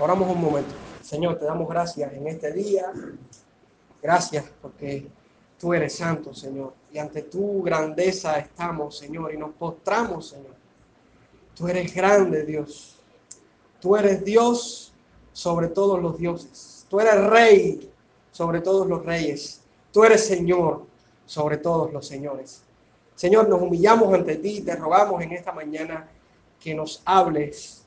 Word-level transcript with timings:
Oramos 0.00 0.30
un 0.30 0.40
momento. 0.40 0.70
Señor, 1.02 1.38
te 1.38 1.44
damos 1.44 1.68
gracias 1.68 2.12
en 2.12 2.28
este 2.28 2.52
día. 2.52 2.92
Gracias 4.00 4.44
porque 4.62 5.08
tú 5.58 5.74
eres 5.74 5.96
santo, 5.96 6.32
Señor. 6.32 6.72
Y 6.92 6.98
ante 6.98 7.22
tu 7.22 7.62
grandeza 7.62 8.38
estamos, 8.38 8.96
Señor, 8.96 9.34
y 9.34 9.36
nos 9.36 9.50
postramos, 9.54 10.28
Señor. 10.28 10.54
Tú 11.56 11.66
eres 11.66 11.92
grande, 11.92 12.44
Dios. 12.44 12.96
Tú 13.80 13.96
eres 13.96 14.24
Dios 14.24 14.92
sobre 15.32 15.66
todos 15.66 16.00
los 16.00 16.16
dioses. 16.16 16.86
Tú 16.88 17.00
eres 17.00 17.24
rey 17.26 17.90
sobre 18.30 18.60
todos 18.60 18.86
los 18.86 19.04
reyes. 19.04 19.62
Tú 19.92 20.04
eres 20.04 20.24
Señor 20.24 20.86
sobre 21.26 21.56
todos 21.56 21.92
los 21.92 22.06
señores. 22.06 22.62
Señor, 23.16 23.48
nos 23.48 23.60
humillamos 23.60 24.14
ante 24.14 24.36
ti 24.36 24.60
te 24.60 24.76
rogamos 24.76 25.20
en 25.22 25.32
esta 25.32 25.50
mañana 25.50 26.08
que 26.60 26.72
nos 26.72 27.02
hables 27.04 27.84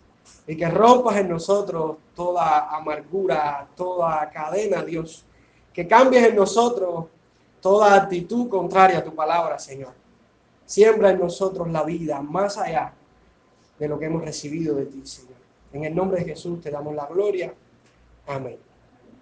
y 0.48 0.58
que 0.58 0.68
rompas 0.70 1.18
en 1.18 1.30
nosotros 1.30 1.98
toda 2.16 2.76
amargura, 2.76 3.68
toda 3.76 4.30
cadena, 4.30 4.84
Dios. 4.84 5.26
Que 5.74 5.88
cambies 5.88 6.28
en 6.28 6.36
nosotros 6.36 7.06
toda 7.62 7.96
actitud 7.96 8.50
contraria 8.50 9.00
a 9.00 9.04
tu 9.04 9.16
palabra, 9.16 9.60
Señor. 9.60 9.94
Siembra 10.66 11.12
en 11.12 11.20
nosotros 11.20 11.70
la 11.70 11.84
vida 11.84 12.22
más 12.22 12.58
allá 12.58 12.94
de 13.78 13.88
lo 13.88 13.98
que 13.98 14.06
hemos 14.06 14.24
recibido 14.24 14.76
de 14.76 14.86
ti, 14.86 15.06
Señor. 15.06 15.32
En 15.74 15.86
el 15.86 15.96
nombre 15.96 16.20
de 16.20 16.26
Jesús 16.26 16.60
te 16.60 16.70
damos 16.70 16.96
la 16.96 17.06
gloria. 17.06 17.54
Amén. 18.28 18.58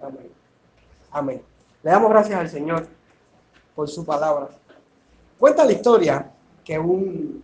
Amén. 0.02 0.32
Amén. 1.12 1.42
Le 1.84 1.92
damos 1.92 2.10
gracias 2.10 2.40
al 2.40 2.50
Señor 2.50 2.88
por 3.76 3.88
su 3.88 4.06
palabra. 4.06 4.50
Cuenta 5.38 5.64
la 5.64 5.72
historia 5.72 6.32
que 6.64 6.78
un, 6.78 7.44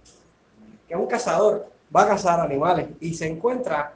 que 0.88 0.95
un 0.95 1.08
cazador 1.08 1.74
va 1.94 2.03
a 2.03 2.07
cazar 2.07 2.39
animales 2.39 2.88
y 2.99 3.13
se 3.13 3.27
encuentra 3.27 3.94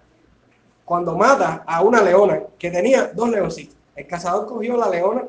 cuando 0.85 1.15
mata 1.15 1.63
a 1.65 1.81
una 1.81 2.01
leona 2.01 2.41
que 2.57 2.71
tenía 2.71 3.11
dos 3.13 3.29
leoncitos. 3.29 3.75
El 3.95 4.07
cazador 4.07 4.47
cogió 4.47 4.75
la 4.75 4.89
leona, 4.89 5.23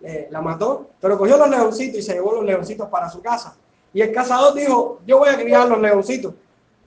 eh, 0.00 0.28
la 0.30 0.40
mató, 0.40 0.90
pero 1.00 1.18
cogió 1.18 1.36
los 1.36 1.50
leoncitos 1.50 1.98
y 1.98 2.02
se 2.02 2.14
llevó 2.14 2.32
los 2.32 2.44
leoncitos 2.44 2.88
para 2.88 3.10
su 3.10 3.20
casa. 3.20 3.54
Y 3.92 4.00
el 4.00 4.12
cazador 4.12 4.54
dijo, 4.54 5.00
yo 5.06 5.18
voy 5.18 5.28
a 5.28 5.36
criar 5.36 5.68
los 5.68 5.80
leoncitos, 5.80 6.34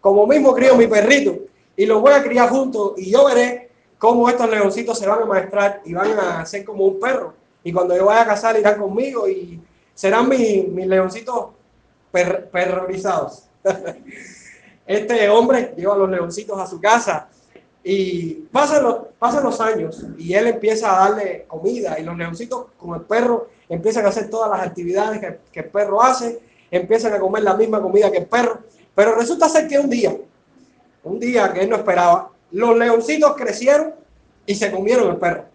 como 0.01 0.25
mismo 0.25 0.53
crío 0.53 0.75
mi 0.75 0.87
perrito, 0.87 1.37
y 1.75 1.85
los 1.85 2.01
voy 2.01 2.13
a 2.13 2.23
criar 2.23 2.49
juntos 2.49 2.93
y 2.97 3.11
yo 3.11 3.25
veré 3.25 3.69
cómo 3.97 4.29
estos 4.29 4.49
leoncitos 4.49 4.97
se 4.97 5.07
van 5.07 5.21
a 5.21 5.25
maestrar 5.25 5.81
y 5.85 5.93
van 5.93 6.17
a 6.17 6.45
ser 6.45 6.63
como 6.65 6.85
un 6.85 6.99
perro. 6.99 7.33
Y 7.63 7.71
cuando 7.71 7.95
yo 7.95 8.05
vaya 8.05 8.21
a 8.21 8.27
cazar 8.27 8.57
irán 8.57 8.79
conmigo 8.79 9.27
y 9.27 9.61
serán 9.93 10.29
mis, 10.29 10.67
leoncitos 10.67 11.47
perrorizados. 12.11 13.49
este 14.85 15.29
hombre 15.29 15.73
lleva 15.75 15.95
a 15.95 15.97
los 15.97 16.09
leoncitos 16.09 16.59
a 16.59 16.67
su 16.67 16.79
casa 16.79 17.27
y 17.83 18.33
pasan 18.51 18.83
los, 18.83 19.61
años 19.61 20.03
y 20.17 20.33
él 20.33 20.47
empieza 20.47 20.91
a 20.91 21.09
darle 21.09 21.45
comida 21.47 21.99
y 21.99 22.03
los 22.03 22.17
leoncitos 22.17 22.67
con 22.77 22.95
el 22.95 23.01
perro 23.01 23.49
empiezan 23.69 24.05
a 24.05 24.09
hacer 24.09 24.29
todas 24.29 24.49
las 24.49 24.67
actividades 24.67 25.19
que, 25.51 25.59
el 25.59 25.65
perro 25.65 26.01
hace, 26.01 26.39
empiezan 26.71 27.13
a 27.13 27.19
comer 27.19 27.43
la 27.43 27.55
misma 27.55 27.81
comida 27.81 28.11
que 28.11 28.19
el 28.19 28.25
perro, 28.25 28.59
pero 28.93 29.15
resulta 29.15 29.49
ser 29.49 29.67
que 29.67 29.79
un 29.79 29.89
día, 29.89 30.15
un 31.03 31.19
día 31.19 31.51
que 31.53 31.61
él 31.61 31.69
no 31.69 31.75
esperaba, 31.75 32.31
los 32.51 32.75
leoncitos 32.77 33.35
crecieron 33.35 33.93
y 34.45 34.55
se 34.55 34.71
comieron 34.71 35.09
el 35.09 35.17
perro. 35.17 35.45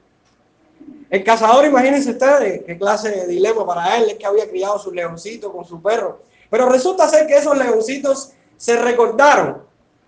El 1.08 1.24
cazador, 1.24 1.64
imagínense 1.66 2.10
ustedes 2.10 2.62
qué 2.64 2.78
clase 2.78 3.10
de 3.10 3.26
dilema 3.26 3.66
para 3.66 3.96
él, 3.96 4.10
es 4.10 4.14
que 4.14 4.26
había 4.26 4.48
criado 4.48 4.78
su 4.78 4.92
leoncito 4.92 5.52
con 5.52 5.64
su 5.64 5.82
perro. 5.82 6.22
Pero 6.48 6.68
resulta 6.68 7.08
ser 7.08 7.26
que 7.26 7.36
esos 7.36 7.58
leoncitos 7.58 8.32
se 8.60 8.76
recordaron 8.76 9.62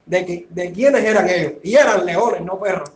de, 0.05 0.27
que, 0.27 0.47
de 0.51 0.73
quiénes 0.73 1.03
eran 1.03 1.27
ellos. 1.27 1.55
Y 1.63 1.75
eran 1.75 2.05
leones, 2.05 2.43
no 2.43 2.61
perros. 2.61 2.93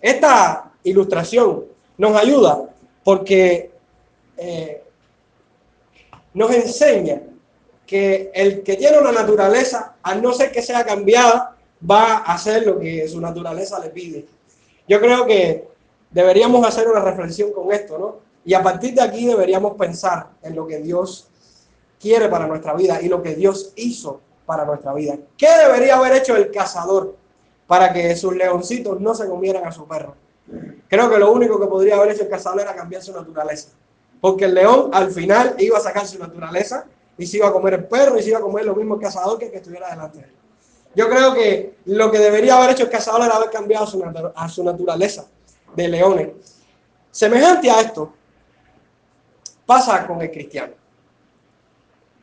Esta 0.00 0.72
ilustración 0.84 1.66
nos 1.98 2.16
ayuda 2.16 2.70
porque 3.04 3.70
eh, 4.38 4.82
nos 6.32 6.50
enseña 6.50 7.20
que 7.86 8.30
el 8.32 8.62
que 8.62 8.76
tiene 8.76 8.98
una 8.98 9.12
naturaleza, 9.12 9.96
al 10.02 10.22
no 10.22 10.32
ser 10.32 10.50
que 10.50 10.62
sea 10.62 10.82
cambiada, 10.86 11.54
va 11.88 12.16
a 12.16 12.32
hacer 12.32 12.66
lo 12.66 12.78
que 12.80 13.06
su 13.06 13.20
naturaleza 13.20 13.78
le 13.78 13.90
pide. 13.90 14.24
Yo 14.88 14.98
creo 14.98 15.26
que 15.26 15.68
deberíamos 16.10 16.66
hacer 16.66 16.88
una 16.88 17.00
reflexión 17.00 17.52
con 17.52 17.70
esto, 17.70 17.98
¿no? 17.98 18.16
Y 18.46 18.54
a 18.54 18.62
partir 18.62 18.94
de 18.94 19.02
aquí 19.02 19.26
deberíamos 19.26 19.76
pensar 19.76 20.30
en 20.42 20.56
lo 20.56 20.66
que 20.66 20.78
Dios 20.78 21.28
quiere 22.00 22.30
para 22.30 22.46
nuestra 22.46 22.72
vida 22.72 23.02
y 23.02 23.08
lo 23.08 23.22
que 23.22 23.34
Dios 23.34 23.74
hizo 23.76 24.22
para 24.46 24.64
nuestra 24.64 24.94
vida. 24.94 25.16
¿Qué 25.36 25.48
debería 25.48 25.96
haber 25.96 26.12
hecho 26.14 26.36
el 26.36 26.50
cazador 26.50 27.16
para 27.66 27.92
que 27.92 28.14
sus 28.16 28.34
leoncitos 28.34 29.00
no 29.00 29.14
se 29.14 29.28
comieran 29.28 29.66
a 29.66 29.72
su 29.72 29.86
perro? 29.86 30.14
Creo 30.88 31.10
que 31.10 31.18
lo 31.18 31.32
único 31.32 31.58
que 31.60 31.66
podría 31.66 31.96
haber 31.96 32.12
hecho 32.12 32.22
el 32.22 32.28
cazador 32.30 32.60
era 32.60 32.74
cambiar 32.74 33.02
su 33.02 33.12
naturaleza. 33.12 33.70
Porque 34.20 34.44
el 34.44 34.54
león 34.54 34.90
al 34.92 35.10
final 35.10 35.56
iba 35.58 35.76
a 35.76 35.80
sacar 35.80 36.06
su 36.06 36.18
naturaleza 36.18 36.86
y 37.18 37.26
se 37.26 37.38
iba 37.38 37.48
a 37.48 37.52
comer 37.52 37.74
el 37.74 37.84
perro 37.84 38.18
y 38.18 38.22
se 38.22 38.30
iba 38.30 38.38
a 38.38 38.42
comer 38.42 38.64
lo 38.64 38.74
mismo 38.74 38.94
el 38.94 39.00
cazador 39.00 39.38
que 39.38 39.50
que 39.50 39.56
estuviera 39.56 39.90
delante 39.90 40.18
de 40.18 40.24
él. 40.24 40.30
Yo 40.94 41.10
creo 41.10 41.34
que 41.34 41.76
lo 41.86 42.10
que 42.10 42.18
debería 42.18 42.56
haber 42.56 42.70
hecho 42.70 42.84
el 42.84 42.90
cazador 42.90 43.22
era 43.22 43.36
haber 43.36 43.50
cambiado 43.50 43.86
su, 43.86 44.02
a 44.34 44.48
su 44.48 44.64
naturaleza 44.64 45.26
de 45.74 45.88
leones. 45.88 46.28
Semejante 47.10 47.70
a 47.70 47.80
esto 47.80 48.12
pasa 49.66 50.06
con 50.06 50.22
el 50.22 50.30
cristiano. 50.30 50.72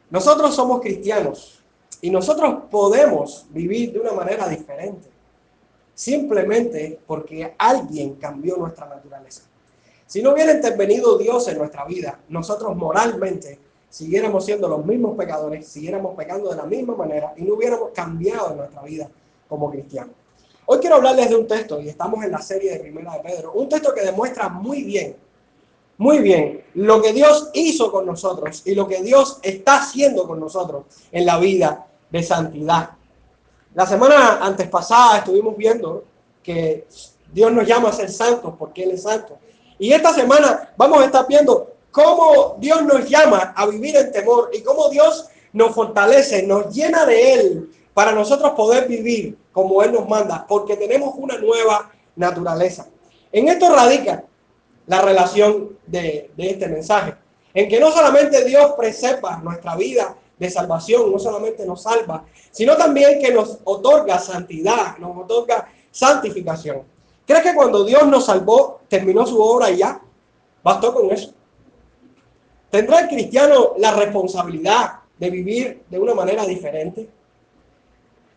Nosotros 0.10 0.56
somos 0.56 0.80
cristianos 0.82 1.63
y 2.04 2.10
nosotros 2.10 2.64
podemos 2.70 3.46
vivir 3.52 3.94
de 3.94 4.02
una 4.02 4.12
manera 4.12 4.50
diferente, 4.50 5.08
simplemente 5.96 7.00
porque 7.08 7.56
alguien 7.58 8.16
cambió 8.16 8.58
nuestra 8.58 8.88
naturaleza. 8.88 9.44
Si 10.06 10.22
no 10.22 10.34
hubiera 10.34 10.52
intervenido 10.52 11.18
Dios 11.18 11.48
en 11.48 11.60
nuestra 11.60 11.86
vida, 11.86 12.20
nosotros 12.28 12.76
moralmente 12.76 13.58
siguiéramos 13.90 14.44
siendo 14.44 14.68
los 14.68 14.86
mismos 14.86 15.16
pecadores, 15.16 15.66
siguiéramos 15.66 16.14
pecando 16.18 16.50
de 16.50 16.58
la 16.58 16.66
misma 16.66 16.94
manera 16.94 17.34
y 17.38 17.44
no 17.44 17.54
hubiéramos 17.54 17.92
cambiado 17.92 18.52
en 18.52 18.58
nuestra 18.58 18.82
vida 18.82 19.10
como 19.48 19.72
cristianos. 19.72 20.14
Hoy 20.66 20.80
quiero 20.80 20.98
hablarles 20.98 21.30
de 21.30 21.38
un 21.38 21.48
texto, 21.48 21.80
y 21.80 21.88
estamos 21.88 22.22
en 22.26 22.32
la 22.32 22.42
serie 22.42 22.74
de 22.74 22.80
Primera 22.80 23.14
de 23.14 23.20
Pedro, 23.20 23.54
un 23.54 23.70
texto 23.70 23.94
que 23.94 24.02
demuestra 24.02 24.50
muy 24.50 24.84
bien, 24.84 25.16
muy 26.00 26.20
bien, 26.20 26.66
lo 26.74 27.02
que 27.02 27.14
Dios 27.14 27.50
hizo 27.54 27.90
con 27.94 28.06
nosotros 28.06 28.62
y 28.66 28.76
lo 28.76 28.90
que 28.90 29.02
Dios 29.02 29.40
está 29.42 29.78
haciendo 29.78 30.28
con 30.28 30.42
nosotros 30.42 30.84
en 31.10 31.26
la 31.26 31.40
vida 31.40 31.88
de 32.14 32.22
santidad. 32.22 32.92
La 33.74 33.88
semana 33.88 34.38
antes 34.40 34.70
pasada 34.70 35.18
estuvimos 35.18 35.58
viendo 35.58 36.04
que 36.44 36.88
Dios 37.34 37.52
nos 37.52 37.68
llama 37.68 37.90
a 37.90 37.94
ser 37.94 38.12
santos 38.12 38.54
porque 38.58 38.84
Él 38.84 38.92
es 38.92 39.02
santo. 39.02 39.40
Y 39.80 39.92
esta 39.92 40.14
semana 40.14 40.72
vamos 40.78 41.02
a 41.02 41.06
estar 41.06 41.28
viendo 41.28 41.74
cómo 41.92 42.56
Dios 42.60 42.84
nos 42.84 43.10
llama 43.10 43.54
a 43.58 43.66
vivir 43.66 43.98
en 43.98 44.12
temor 44.12 44.52
y 44.54 44.62
cómo 44.62 44.90
Dios 44.90 45.28
nos 45.54 45.74
fortalece, 45.74 46.44
nos 46.44 46.72
llena 46.74 47.04
de 47.08 47.34
Él 47.34 47.72
para 47.96 48.12
nosotros 48.12 48.52
poder 48.52 48.88
vivir 48.88 49.36
como 49.52 49.82
Él 49.82 49.92
nos 49.92 50.08
manda, 50.08 50.46
porque 50.48 50.78
tenemos 50.78 51.16
una 51.18 51.40
nueva 51.40 51.92
naturaleza. 52.16 52.88
En 53.32 53.48
esto 53.48 53.74
radica 53.74 54.24
la 54.86 55.02
relación 55.02 55.80
de, 55.88 56.30
este 56.38 56.68
mensaje, 56.68 57.16
en 57.56 57.68
que 57.68 57.80
no 57.80 57.92
solamente 57.92 58.46
Dios 58.46 58.74
preserva 58.78 59.38
nuestra 59.38 59.76
vida 59.76 60.16
de 60.44 60.50
salvación, 60.50 61.12
no 61.12 61.18
solamente 61.18 61.66
nos 61.66 61.84
salva, 61.84 62.26
sino 62.52 62.76
también 62.76 63.20
que 63.20 63.34
nos 63.34 63.60
otorga 63.64 64.20
santidad, 64.20 64.98
nos 64.98 65.18
otorga 65.18 65.70
santificación. 65.90 66.84
¿Crees 67.26 67.44
que 67.44 67.56
cuando 67.56 67.86
Dios 67.86 68.06
nos 68.08 68.26
salvó, 68.26 68.82
terminó 68.90 69.26
su 69.26 69.42
obra 69.42 69.72
y 69.72 69.78
ya? 69.78 70.02
Bastó 70.62 70.94
con 70.94 71.10
eso. 71.12 71.34
¿Tendrá 72.70 73.02
el 73.02 73.08
cristiano 73.08 73.74
la 73.78 73.94
responsabilidad 73.94 75.00
de 75.18 75.30
vivir 75.30 75.84
de 75.90 76.00
una 76.00 76.14
manera 76.14 76.46
diferente? 76.46 77.10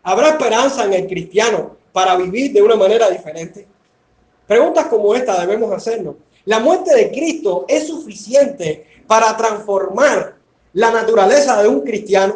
¿Habrá 0.03 0.29
esperanza 0.29 0.85
en 0.85 0.93
el 0.93 1.07
cristiano 1.07 1.75
para 1.91 2.15
vivir 2.15 2.53
de 2.53 2.61
una 2.61 2.75
manera 2.75 3.09
diferente? 3.09 3.67
Preguntas 4.47 4.85
como 4.85 5.13
esta 5.13 5.39
debemos 5.41 5.71
hacernos. 5.73 6.15
¿La 6.45 6.59
muerte 6.59 6.95
de 6.95 7.11
Cristo 7.11 7.65
es 7.67 7.87
suficiente 7.87 8.85
para 9.05 9.35
transformar 9.35 10.36
la 10.77 10.91
naturaleza 10.91 11.59
de 11.63 11.67
un 11.67 11.81
cristiano? 11.81 12.35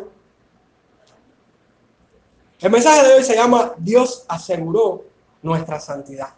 El 2.59 2.71
mensaje 2.71 3.07
de 3.07 3.13
hoy 3.13 3.23
se 3.23 3.35
llama 3.35 3.75
Dios 3.77 4.25
aseguró 4.27 5.03
nuestra 5.43 5.79
santidad. 5.79 6.29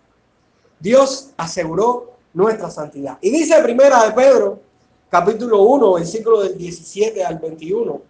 Dios 0.78 1.30
aseguró 1.38 2.18
nuestra 2.34 2.70
santidad. 2.70 3.18
Y 3.22 3.30
dice 3.30 3.58
primera 3.64 4.04
de 4.04 4.12
Pedro, 4.12 4.60
capítulo 5.10 5.62
1, 5.62 5.94
versículo 5.94 6.42
del 6.42 6.58
17 6.58 7.24
al 7.24 7.40
21. 7.40 8.02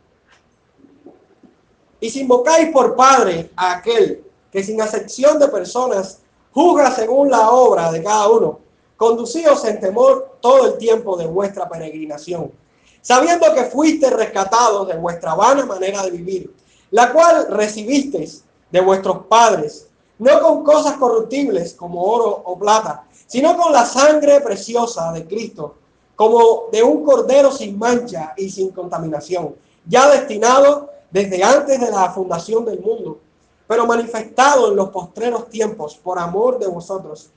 Y 1.99 2.09
si 2.09 2.21
invocáis 2.21 2.71
por 2.71 2.95
Padre 2.95 3.51
a 3.55 3.77
aquel 3.77 4.23
que 4.51 4.63
sin 4.63 4.81
acepción 4.81 5.37
de 5.37 5.49
personas 5.49 6.19
juzga 6.51 6.89
según 6.89 7.29
la 7.29 7.51
obra 7.51 7.91
de 7.91 8.01
cada 8.01 8.27
uno, 8.27 8.59
conducíos 8.97 9.63
en 9.65 9.79
temor 9.79 10.37
todo 10.41 10.65
el 10.65 10.77
tiempo 10.79 11.15
de 11.15 11.27
vuestra 11.27 11.69
peregrinación, 11.69 12.62
sabiendo 13.03 13.53
que 13.53 13.65
fuiste 13.65 14.09
rescatados 14.09 14.87
de 14.87 14.95
vuestra 14.95 15.35
vana 15.35 15.65
manera 15.65 16.01
de 16.03 16.11
vivir, 16.11 16.53
la 16.89 17.11
cual 17.11 17.47
recibisteis 17.49 18.43
de 18.71 18.81
vuestros 18.81 19.25
padres, 19.27 19.87
no 20.17 20.39
con 20.39 20.63
cosas 20.63 20.93
corruptibles 20.93 21.73
como 21.73 22.01
oro 22.01 22.41
o 22.45 22.57
plata, 22.57 23.03
sino 23.27 23.57
con 23.57 23.73
la 23.73 23.85
sangre 23.85 24.39
preciosa 24.39 25.11
de 25.11 25.27
Cristo, 25.27 25.75
como 26.15 26.69
de 26.71 26.81
un 26.81 27.03
cordero 27.03 27.51
sin 27.51 27.77
mancha 27.77 28.33
y 28.37 28.49
sin 28.49 28.69
contaminación, 28.69 29.53
ya 29.85 30.09
destinado 30.09 30.89
desde 31.11 31.43
antes 31.43 31.81
de 31.81 31.91
la 31.91 32.09
fundación 32.11 32.63
del 32.63 32.79
mundo, 32.79 33.19
pero 33.67 33.85
manifestado 33.85 34.69
en 34.69 34.77
los 34.77 34.89
postreros 34.89 35.49
tiempos 35.49 35.95
por 35.95 36.17
amor 36.19 36.57
de 36.57 36.67
vosotros, 36.67 37.31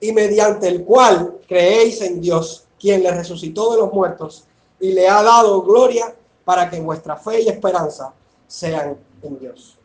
y 0.00 0.12
mediante 0.12 0.66
el 0.66 0.84
cual 0.84 1.38
creéis 1.46 2.00
en 2.02 2.20
Dios, 2.20 2.64
quien 2.78 3.04
le 3.04 3.12
resucitó 3.12 3.72
de 3.72 3.78
los 3.78 3.92
muertos 3.92 4.44
y 4.80 4.92
le 4.92 5.08
ha 5.08 5.22
dado 5.22 5.62
gloria 5.62 6.14
para 6.44 6.68
que 6.70 6.80
vuestra 6.80 7.16
fe 7.16 7.42
y 7.42 7.48
esperanza 7.48 8.12
sean 8.46 8.96
en 9.22 9.38
Dios. 9.38 9.76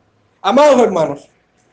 Amados 0.42 0.80
hermanos, 0.82 1.28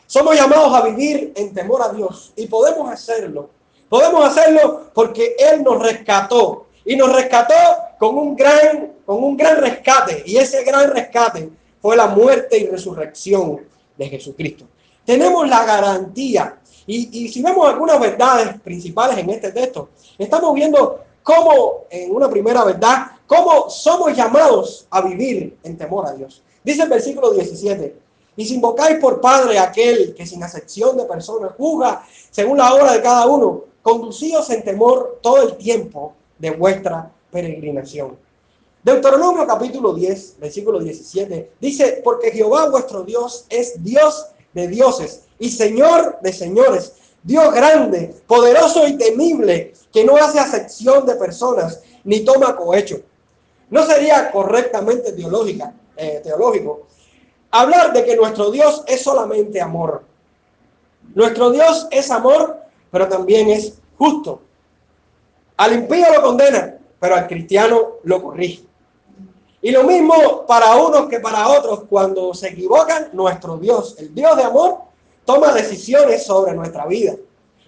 somos 0.07 0.37
llamados 0.37 0.75
a 0.75 0.83
vivir 0.83 1.33
en 1.37 1.53
temor 1.53 1.83
a 1.83 1.93
Dios 1.93 2.33
y 2.37 2.47
podemos 2.47 2.91
hacerlo. 2.91 3.51
Podemos 3.89 4.25
hacerlo 4.25 4.91
porque 4.95 5.37
Él 5.39 5.63
nos 5.63 5.83
rescató 5.83 6.67
y 6.85 6.97
nos 6.97 7.13
rescató 7.15 7.55
con 7.99 8.17
un 8.17 8.37
gran, 8.37 8.95
con 9.05 9.23
un 9.23 9.37
gran 9.37 9.59
rescate 9.59 10.23
y 10.25 10.37
ese 10.37 10.65
gran 10.65 10.91
rescate 10.91 11.51
fue 11.81 11.97
la 11.97 12.07
muerte 12.07 12.59
y 12.59 12.67
resurrección 12.67 13.61
de 13.97 14.09
Jesucristo. 14.09 14.65
Tenemos 15.05 15.49
la 15.49 15.65
garantía 15.65 16.59
y, 16.87 17.25
y 17.25 17.29
si 17.29 17.43
vemos 17.43 17.69
algunas 17.69 18.01
verdades 18.01 18.59
principales 18.61 19.19
en 19.19 19.31
este 19.31 19.53
texto, 19.53 19.91
estamos 20.17 20.55
viendo 20.55 21.05
cómo, 21.29 21.85
en 21.91 22.15
una 22.15 22.31
primera 22.31 22.65
verdad, 22.65 23.09
cómo 23.27 23.69
somos 23.69 24.17
llamados 24.17 24.87
a 24.89 25.03
vivir 25.03 25.59
en 25.63 25.77
temor 25.77 26.07
a 26.07 26.15
Dios. 26.15 26.43
Dice 26.65 26.85
el 26.85 26.89
versículo 26.89 27.33
17, 27.33 27.95
y 28.35 28.47
si 28.47 28.55
invocáis 28.55 28.99
por 28.99 29.21
Padre 29.21 29.59
aquel 29.59 30.15
que 30.15 30.25
sin 30.25 30.43
acepción 30.43 30.97
de 30.97 31.05
personas 31.05 31.53
juzga 31.55 32.03
según 32.31 32.57
la 32.57 32.73
obra 32.73 32.95
de 32.95 33.03
cada 33.03 33.27
uno, 33.27 33.65
conducíos 33.83 34.49
en 34.49 34.65
temor 34.65 35.19
todo 35.21 35.43
el 35.43 35.59
tiempo 35.59 36.15
de 36.39 36.53
vuestra 36.53 37.13
peregrinación. 37.31 38.17
Deuteronomio 38.83 39.47
capítulo 39.47 39.93
10, 39.93 40.37
versículo 40.41 40.79
17, 40.79 41.51
dice, 41.61 42.01
porque 42.03 42.31
Jehová 42.31 42.71
vuestro 42.71 43.03
Dios 43.03 43.45
es 43.51 43.85
Dios 43.85 44.29
de 44.55 44.67
dioses 44.67 45.25
y 45.39 45.51
Señor 45.51 46.21
de 46.23 46.33
señores, 46.33 46.95
Dios 47.29 47.53
grande, 47.53 48.15
poderoso 48.27 48.89
y 48.89 48.97
temible, 48.97 49.75
que 49.93 50.03
no 50.03 50.17
hace 50.17 50.41
acepción 50.41 51.05
de 51.05 51.15
personas 51.15 51.83
ni 52.03 52.21
toma 52.21 52.57
cohecho. 52.57 53.03
No 53.69 53.85
sería 53.85 54.31
correctamente 54.31 55.15
eh, 55.99 56.21
teológico 56.25 56.87
hablar 57.51 57.93
de 57.93 58.03
que 58.07 58.17
nuestro 58.17 58.51
Dios 58.51 58.83
es 58.87 59.03
solamente 59.03 59.61
amor. 59.61 60.05
Nuestro 61.15 61.51
Dios 61.51 61.87
es 61.91 62.11
amor, 62.11 62.61
pero 62.91 63.07
también 63.09 63.51
es 63.51 63.75
justo. 63.99 64.41
Al 65.59 65.75
impío 65.75 66.07
lo 66.15 66.23
condena, 66.23 66.79
pero 66.99 67.15
al 67.15 67.27
cristiano 67.27 67.97
lo 68.05 68.23
corrige. 68.23 68.63
Y 69.61 69.71
lo 69.71 69.85
mismo 69.85 70.47
para 70.47 70.77
unos 70.77 71.11
que 71.11 71.21
para 71.21 71.47
otros, 71.49 71.83
cuando 71.91 72.33
se 72.33 72.49
equivocan, 72.49 73.11
nuestro 73.13 73.59
Dios, 73.59 73.97
el 73.99 74.15
Dios 74.15 74.35
de 74.35 74.45
amor, 74.45 74.88
toma 75.29 75.53
decisiones 75.53 76.25
sobre 76.25 76.55
nuestra 76.55 76.87
vida 76.87 77.15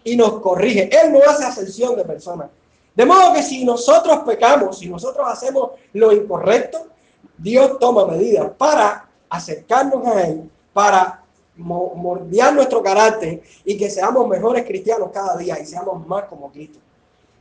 y 0.02 0.16
nos 0.16 0.40
corrige. 0.40 0.88
Él 0.90 1.12
no 1.12 1.18
hace 1.28 1.44
ascensión 1.44 1.94
de 1.94 2.06
personas. 2.06 2.48
De 2.94 3.04
modo 3.04 3.34
que 3.34 3.42
si 3.42 3.66
nosotros 3.66 4.20
pecamos, 4.24 4.78
si 4.78 4.88
nosotros 4.88 5.26
hacemos 5.28 5.72
lo 5.92 6.10
incorrecto, 6.10 6.86
Dios 7.36 7.78
toma 7.78 8.06
medidas 8.06 8.50
para 8.56 9.06
acercarnos 9.28 10.06
a 10.06 10.26
Él, 10.26 10.50
para 10.72 11.22
mordear 11.54 12.54
nuestro 12.54 12.82
carácter 12.82 13.42
y 13.62 13.76
que 13.76 13.90
seamos 13.90 14.26
mejores 14.26 14.64
cristianos 14.64 15.10
cada 15.12 15.36
día 15.36 15.60
y 15.60 15.66
seamos 15.66 16.06
más 16.06 16.24
como 16.24 16.50
Cristo. 16.50 16.78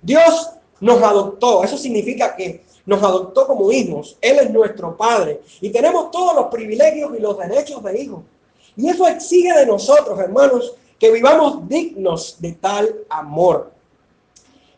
Dios 0.02 0.50
nos 0.82 1.02
adoptó, 1.02 1.64
eso 1.64 1.78
significa 1.78 2.36
que 2.36 2.66
nos 2.86 3.02
adoptó 3.02 3.48
como 3.48 3.72
hijos, 3.72 4.18
Él 4.20 4.40
es 4.40 4.52
nuestro 4.52 4.98
Padre 4.98 5.40
y 5.62 5.70
tenemos 5.70 6.12
todos 6.12 6.36
los 6.36 6.48
privilegios 6.48 7.14
y 7.18 7.22
los 7.22 7.38
derechos 7.38 7.82
de 7.82 8.02
hijos. 8.02 8.20
Y 8.80 8.88
eso 8.88 9.06
exige 9.10 9.52
de 9.60 9.66
nosotros, 9.66 10.18
hermanos, 10.18 10.74
que 10.98 11.12
vivamos 11.12 11.68
dignos 11.68 12.38
de 12.40 12.54
tal 12.54 12.96
amor. 13.10 13.74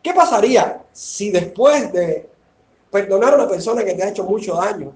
¿Qué 0.01 0.11
pasaría 0.11 0.83
si 0.91 1.29
después 1.29 1.93
de 1.93 2.27
perdonar 2.89 3.33
a 3.33 3.35
una 3.35 3.47
persona 3.47 3.83
que 3.83 3.93
te 3.93 4.01
ha 4.01 4.09
hecho 4.09 4.23
mucho 4.23 4.55
daño, 4.55 4.91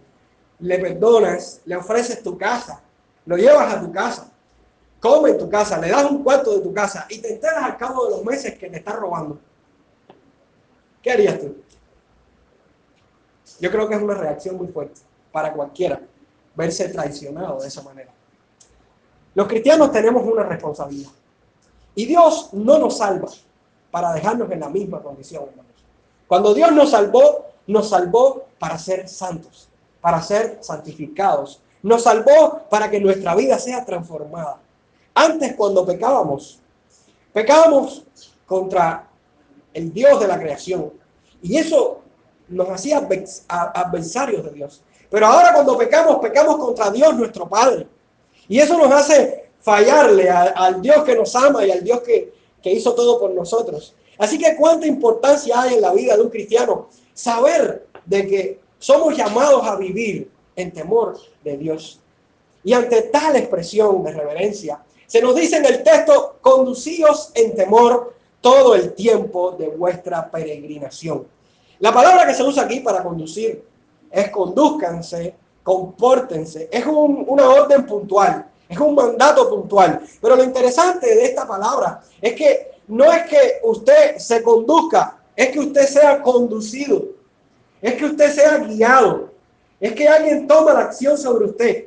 le 0.58 0.80
perdonas, 0.80 1.62
le 1.66 1.76
ofreces 1.76 2.24
tu 2.24 2.36
casa, 2.36 2.82
lo 3.28 3.38
llevas 3.38 3.76
a 3.76 3.80
tu 3.80 3.92
casa, 3.92 4.32
come 5.00 5.30
en 5.30 5.38
tu 5.38 5.48
casa, 5.48 5.78
le 5.78 5.90
das 5.90 6.10
un 6.10 6.24
cuarto 6.24 6.56
de 6.56 6.62
tu 6.62 6.74
casa 6.74 7.06
y 7.08 7.20
te 7.20 7.32
enteras 7.32 7.64
al 7.64 7.78
cabo 7.78 8.06
de 8.06 8.10
los 8.10 8.26
meses 8.26 8.58
que 8.58 8.72
te 8.72 8.78
está 8.78 8.94
robando. 8.94 9.38
¿Qué 11.04 11.12
harías 11.12 11.40
tú? 11.40 11.58
Yo 13.60 13.70
creo 13.70 13.88
que 13.88 13.94
es 13.94 14.02
una 14.02 14.16
reacción 14.16 14.56
muy 14.58 14.70
fuerte 14.70 15.02
para 15.32 15.54
cualquiera 15.54 16.02
verse 16.56 16.90
traicionado 16.90 17.62
de 17.62 17.68
esa 17.68 17.84
manera. 17.84 18.15
Los 19.36 19.48
cristianos 19.48 19.92
tenemos 19.92 20.26
una 20.26 20.44
responsabilidad. 20.44 21.12
Y 21.94 22.06
Dios 22.06 22.50
no 22.54 22.80
nos 22.80 22.98
salva 22.98 23.30
para 23.92 24.12
dejarnos 24.14 24.52
en 24.52 24.60
la 24.60 24.70
misma 24.70 25.02
condición. 25.02 25.46
Cuando 26.28 26.54
Dios 26.54 26.72
nos 26.72 26.90
salvó, 26.92 27.46
nos 27.68 27.90
salvó 27.90 28.46
para 28.58 28.80
ser 28.80 29.08
santos 29.08 29.70
para 30.06 30.22
ser 30.22 30.60
santificados. 30.62 31.60
Nos 31.82 32.04
salvó 32.04 32.62
para 32.70 32.92
que 32.92 33.00
nuestra 33.00 33.34
vida 33.34 33.58
sea 33.58 33.84
transformada. 33.84 34.60
Antes 35.16 35.56
cuando 35.56 35.84
pecábamos, 35.84 36.60
pecábamos 37.34 38.06
contra 38.46 39.08
el 39.74 39.92
Dios 39.92 40.20
de 40.20 40.28
la 40.28 40.40
creación. 40.40 40.94
Y 41.42 41.58
eso 41.58 42.02
nos 42.50 42.70
hacía 42.70 43.00
adversarios 43.48 44.44
de 44.44 44.52
Dios. 44.52 44.84
Pero 45.10 45.26
ahora 45.26 45.54
cuando 45.56 45.76
pecamos, 45.76 46.18
pecamos 46.18 46.58
contra 46.58 46.92
Dios 46.92 47.16
nuestro 47.16 47.50
Padre. 47.50 47.88
Y 48.48 48.60
eso 48.60 48.78
nos 48.78 48.92
hace 48.92 49.50
fallarle 49.62 50.30
al 50.30 50.82
Dios 50.82 51.04
que 51.04 51.16
nos 51.16 51.36
ama 51.36 51.66
y 51.66 51.72
al 51.72 51.84
Dios 51.84 52.02
que, 52.02 52.34
que 52.62 52.72
hizo 52.72 52.94
todo 52.94 53.20
por 53.20 53.32
nosotros. 53.32 53.96
Así 54.18 54.38
que 54.38 54.56
cuánta 54.56 54.88
importancia 54.88 55.62
hay 55.62 55.76
en 55.76 55.82
la 55.82 55.94
vida 55.94 56.16
de 56.16 56.22
un 56.22 56.30
cristiano 56.30 56.90
saber 57.14 57.88
de 58.06 58.28
que 58.28 58.60
somos 58.78 59.16
llamados 59.18 59.66
a 59.66 59.76
vivir 59.76 60.30
en 60.56 60.72
temor 60.72 61.18
de 61.44 61.58
Dios. 61.58 62.00
Y 62.64 62.74
ante 62.74 63.04
tal 63.04 63.36
expresión 63.36 64.04
de 64.04 64.14
reverencia, 64.14 64.84
se 65.08 65.22
nos 65.22 65.36
dice 65.36 65.58
en 65.58 65.66
el 65.66 65.84
texto, 65.84 66.38
conducíos 66.42 67.32
en 67.36 67.56
temor 67.56 68.16
todo 68.42 68.76
el 68.76 68.94
tiempo 68.94 69.52
de 69.52 69.70
vuestra 69.70 70.30
peregrinación. 70.30 71.28
La 71.80 71.94
palabra 71.94 72.26
que 72.26 72.34
se 72.34 72.44
usa 72.44 72.64
aquí 72.64 72.80
para 72.80 73.04
conducir 73.04 73.64
es 74.12 74.30
conduzcanse, 74.30 75.36
compórtense. 75.66 76.70
Es 76.72 76.86
una 76.86 77.50
orden 77.50 77.86
puntual, 77.86 78.46
es 78.70 78.80
un 78.80 78.96
mandato 78.96 79.50
puntual. 79.50 80.00
Pero 80.22 80.38
lo 80.38 80.44
interesante 80.46 81.14
de 81.14 81.26
esta 81.26 81.46
palabra 81.46 82.02
es 82.22 82.34
que 82.34 82.72
no 82.88 83.12
es 83.12 83.24
que 83.24 83.60
usted 83.64 84.18
se 84.18 84.42
conduzca, 84.42 85.18
es 85.36 85.50
que 85.50 85.60
usted 85.60 85.86
sea 85.86 86.22
conducido 86.22 87.16
es 87.86 87.94
que 87.94 88.06
usted 88.06 88.34
sea 88.34 88.58
guiado, 88.58 89.30
es 89.80 89.94
que 89.94 90.08
alguien 90.08 90.48
toma 90.48 90.74
la 90.74 90.80
acción 90.82 91.16
sobre 91.20 91.46
usted. 91.46 91.86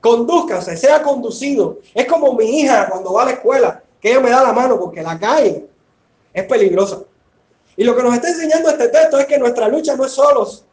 Condúzcase, 0.00 0.74
sea 0.74 1.02
conducido. 1.02 1.80
Es 1.92 2.06
como 2.06 2.32
mi 2.32 2.60
hija 2.60 2.88
cuando 2.88 3.12
va 3.12 3.24
a 3.24 3.26
la 3.26 3.32
escuela, 3.32 3.82
que 4.00 4.10
ella 4.10 4.20
me 4.20 4.30
da 4.30 4.42
la 4.42 4.54
mano 4.54 4.80
porque 4.80 5.02
la 5.02 5.18
calle 5.18 5.66
es 6.32 6.44
peligrosa. 6.44 7.00
Y 7.76 7.84
lo 7.84 7.94
que 7.94 8.02
nos 8.02 8.14
está 8.14 8.30
enseñando 8.30 8.70
este 8.70 8.88
texto 8.88 9.18
es 9.18 9.26
que 9.26 9.38
nuestra 9.38 9.68
lucha 9.68 9.94
no 9.96 10.06
es 10.06 10.12
solos. 10.12 10.64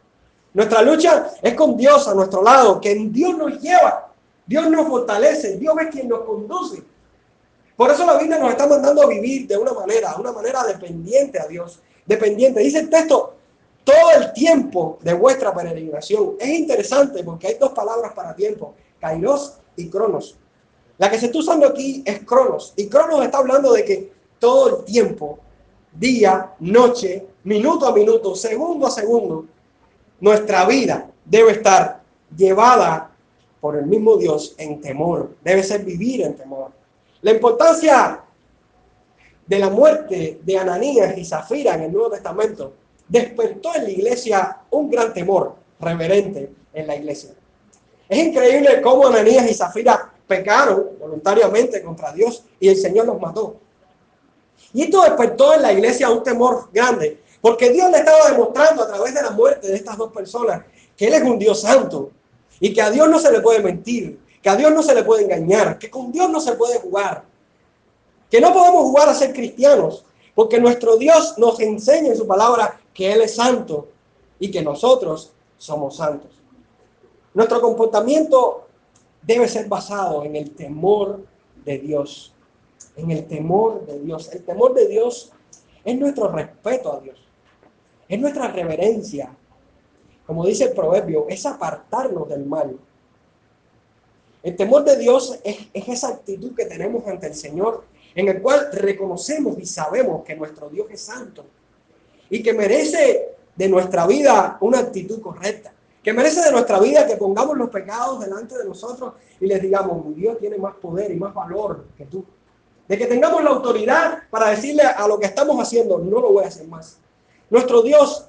Nuestra 0.54 0.82
lucha 0.82 1.32
es 1.42 1.54
con 1.54 1.76
Dios 1.76 2.06
a 2.06 2.14
nuestro 2.14 2.42
lado, 2.42 2.80
que 2.80 2.94
Dios 2.94 3.36
nos 3.36 3.60
lleva, 3.60 4.12
Dios 4.46 4.70
nos 4.70 4.86
fortalece, 4.86 5.56
Dios 5.56 5.74
es 5.80 5.88
quien 5.88 6.08
nos 6.08 6.20
conduce. 6.20 6.82
Por 7.76 7.90
eso 7.90 8.06
la 8.06 8.16
Biblia 8.16 8.38
nos 8.38 8.50
está 8.50 8.66
mandando 8.68 9.02
a 9.02 9.06
vivir 9.08 9.48
de 9.48 9.56
una 9.56 9.72
manera, 9.72 10.14
una 10.16 10.30
manera 10.30 10.64
dependiente 10.64 11.40
a 11.40 11.46
Dios. 11.46 11.80
Dependiente. 12.06 12.60
Dice 12.60 12.78
el 12.78 12.88
texto, 12.88 13.34
todo 13.82 14.10
el 14.16 14.32
tiempo 14.32 14.98
de 15.02 15.14
vuestra 15.14 15.52
peregrinación. 15.52 16.36
Es 16.38 16.48
interesante 16.50 17.24
porque 17.24 17.48
hay 17.48 17.54
dos 17.54 17.72
palabras 17.72 18.12
para 18.12 18.36
tiempo, 18.36 18.74
kairos 19.00 19.54
y 19.74 19.88
cronos. 19.88 20.36
La 20.98 21.10
que 21.10 21.18
se 21.18 21.26
está 21.26 21.38
usando 21.38 21.66
aquí 21.66 22.04
es 22.06 22.20
cronos. 22.20 22.74
Y 22.76 22.88
cronos 22.88 23.24
está 23.24 23.38
hablando 23.38 23.72
de 23.72 23.84
que 23.84 24.12
todo 24.38 24.78
el 24.78 24.84
tiempo, 24.84 25.40
día, 25.92 26.52
noche, 26.60 27.26
minuto 27.42 27.88
a 27.88 27.92
minuto, 27.92 28.36
segundo 28.36 28.86
a 28.86 28.90
segundo, 28.92 29.46
nuestra 30.24 30.64
vida 30.64 31.06
debe 31.22 31.52
estar 31.52 32.00
llevada 32.34 33.10
por 33.60 33.76
el 33.76 33.84
mismo 33.84 34.16
Dios 34.16 34.54
en 34.56 34.80
temor. 34.80 35.36
Debe 35.44 35.62
ser 35.62 35.84
vivir 35.84 36.22
en 36.22 36.34
temor. 36.34 36.70
La 37.20 37.32
importancia 37.32 38.22
de 39.46 39.58
la 39.58 39.68
muerte 39.68 40.40
de 40.42 40.58
Ananías 40.58 41.18
y 41.18 41.26
Zafira 41.26 41.74
en 41.74 41.82
el 41.82 41.92
Nuevo 41.92 42.08
Testamento 42.08 42.72
despertó 43.06 43.74
en 43.74 43.84
la 43.84 43.90
iglesia 43.90 44.60
un 44.70 44.88
gran 44.88 45.12
temor 45.12 45.56
reverente 45.78 46.50
en 46.72 46.86
la 46.86 46.96
iglesia. 46.96 47.32
Es 48.08 48.18
increíble 48.18 48.80
cómo 48.80 49.08
Ananías 49.08 49.50
y 49.50 49.52
Zafira 49.52 50.10
pecaron 50.26 50.92
voluntariamente 50.98 51.82
contra 51.82 52.14
Dios 52.14 52.44
y 52.58 52.68
el 52.68 52.76
Señor 52.78 53.04
los 53.04 53.20
mató. 53.20 53.56
Y 54.72 54.84
esto 54.84 55.02
despertó 55.02 55.52
en 55.52 55.60
la 55.60 55.72
iglesia 55.74 56.08
un 56.08 56.22
temor 56.22 56.70
grande, 56.72 57.20
porque 57.44 57.68
Dios 57.68 57.90
le 57.90 57.98
estaba 57.98 58.30
demostrando 58.30 58.84
a 58.84 58.86
través 58.86 59.12
de 59.12 59.20
la 59.20 59.28
muerte 59.28 59.68
de 59.68 59.74
estas 59.74 59.98
dos 59.98 60.10
personas 60.10 60.64
que 60.96 61.08
Él 61.08 61.12
es 61.12 61.22
un 61.24 61.38
Dios 61.38 61.60
santo 61.60 62.10
y 62.58 62.72
que 62.72 62.80
a 62.80 62.90
Dios 62.90 63.06
no 63.06 63.18
se 63.18 63.30
le 63.30 63.42
puede 63.42 63.62
mentir, 63.62 64.18
que 64.40 64.48
a 64.48 64.56
Dios 64.56 64.72
no 64.72 64.82
se 64.82 64.94
le 64.94 65.04
puede 65.04 65.24
engañar, 65.24 65.78
que 65.78 65.90
con 65.90 66.10
Dios 66.10 66.30
no 66.30 66.40
se 66.40 66.54
puede 66.54 66.80
jugar, 66.80 67.22
que 68.30 68.40
no 68.40 68.50
podemos 68.50 68.84
jugar 68.84 69.10
a 69.10 69.14
ser 69.14 69.34
cristianos, 69.34 70.06
porque 70.34 70.58
nuestro 70.58 70.96
Dios 70.96 71.36
nos 71.36 71.60
enseña 71.60 72.12
en 72.12 72.16
su 72.16 72.26
palabra 72.26 72.80
que 72.94 73.12
Él 73.12 73.20
es 73.20 73.34
santo 73.34 73.88
y 74.38 74.50
que 74.50 74.62
nosotros 74.62 75.34
somos 75.58 75.98
santos. 75.98 76.30
Nuestro 77.34 77.60
comportamiento 77.60 78.68
debe 79.20 79.48
ser 79.48 79.68
basado 79.68 80.24
en 80.24 80.34
el 80.34 80.52
temor 80.52 81.20
de 81.62 81.76
Dios, 81.76 82.32
en 82.96 83.10
el 83.10 83.26
temor 83.26 83.84
de 83.84 84.00
Dios. 84.00 84.32
El 84.32 84.42
temor 84.44 84.72
de 84.72 84.88
Dios 84.88 85.30
es 85.84 85.98
nuestro 85.98 86.28
respeto 86.28 86.90
a 86.90 87.00
Dios, 87.00 87.23
es 88.14 88.20
nuestra 88.20 88.48
reverencia. 88.48 89.34
Como 90.26 90.46
dice 90.46 90.64
el 90.64 90.72
proverbio, 90.72 91.26
es 91.28 91.44
apartarnos 91.44 92.28
del 92.28 92.46
mal. 92.46 92.78
El 94.42 94.56
temor 94.56 94.84
de 94.84 94.96
Dios 94.96 95.38
es, 95.44 95.68
es 95.72 95.88
esa 95.88 96.08
actitud 96.08 96.54
que 96.54 96.66
tenemos 96.66 97.06
ante 97.06 97.26
el 97.26 97.34
Señor, 97.34 97.84
en 98.14 98.28
el 98.28 98.40
cual 98.42 98.68
reconocemos 98.72 99.58
y 99.58 99.66
sabemos 99.66 100.24
que 100.24 100.36
nuestro 100.36 100.68
Dios 100.68 100.86
es 100.90 101.00
santo 101.00 101.44
y 102.30 102.42
que 102.42 102.52
merece 102.52 103.36
de 103.54 103.68
nuestra 103.68 104.06
vida 104.06 104.56
una 104.60 104.78
actitud 104.78 105.20
correcta 105.20 105.74
que 106.04 106.12
merece 106.12 106.42
de 106.42 106.52
nuestra 106.52 106.78
vida 106.78 107.06
que 107.06 107.16
pongamos 107.16 107.56
los 107.56 107.70
pecados 107.70 108.20
delante 108.20 108.58
de 108.58 108.66
nosotros 108.66 109.14
y 109.40 109.46
les 109.46 109.60
digamos, 109.62 110.04
mi 110.04 110.14
Dios 110.14 110.38
tiene 110.38 110.58
más 110.58 110.74
poder 110.74 111.10
y 111.10 111.16
más 111.16 111.32
valor 111.32 111.86
que 111.96 112.04
tú. 112.04 112.22
De 112.86 112.98
que 112.98 113.06
tengamos 113.06 113.42
la 113.42 113.48
autoridad 113.48 114.24
para 114.28 114.50
decirle 114.50 114.82
a 114.82 115.08
lo 115.08 115.18
que 115.18 115.24
estamos 115.24 115.58
haciendo, 115.58 115.98
no 115.98 116.20
lo 116.20 116.32
voy 116.34 116.44
a 116.44 116.48
hacer 116.48 116.68
más. 116.68 116.98
Nuestro 117.54 117.82
Dios 117.82 118.26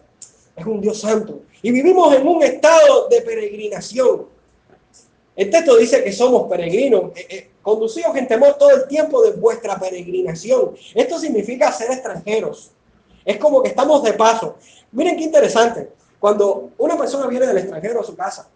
es 0.55 0.65
un 0.67 0.79
Dios 0.79 0.99
santo 0.99 1.41
y 1.63 1.71
vivimos 1.71 2.13
en 2.13 2.27
un 2.27 2.43
estado 2.43 3.07
de 3.09 3.23
peregrinación. 3.23 4.27
El 5.35 5.49
texto 5.49 5.75
dice 5.77 6.03
que 6.03 6.13
somos 6.13 6.47
peregrinos, 6.47 7.05
eh, 7.15 7.25
eh, 7.31 7.51
conducidos 7.63 8.15
en 8.17 8.27
temor 8.27 8.53
todo 8.53 8.69
el 8.69 8.87
tiempo 8.87 9.23
de 9.23 9.31
vuestra 9.31 9.79
peregrinación. 9.79 10.75
Esto 10.93 11.17
significa 11.17 11.71
ser 11.71 11.89
extranjeros. 11.89 12.69
Es 13.25 13.37
como 13.37 13.63
que 13.63 13.69
estamos 13.69 14.03
de 14.03 14.13
paso. 14.13 14.57
Miren 14.91 15.17
qué 15.17 15.23
interesante. 15.23 15.89
Cuando 16.19 16.69
una 16.77 16.95
persona 16.95 17.25
viene 17.25 17.47
del 17.47 17.57
extranjero 17.57 18.01
a 18.01 18.03
su 18.03 18.15
casa 18.15 18.47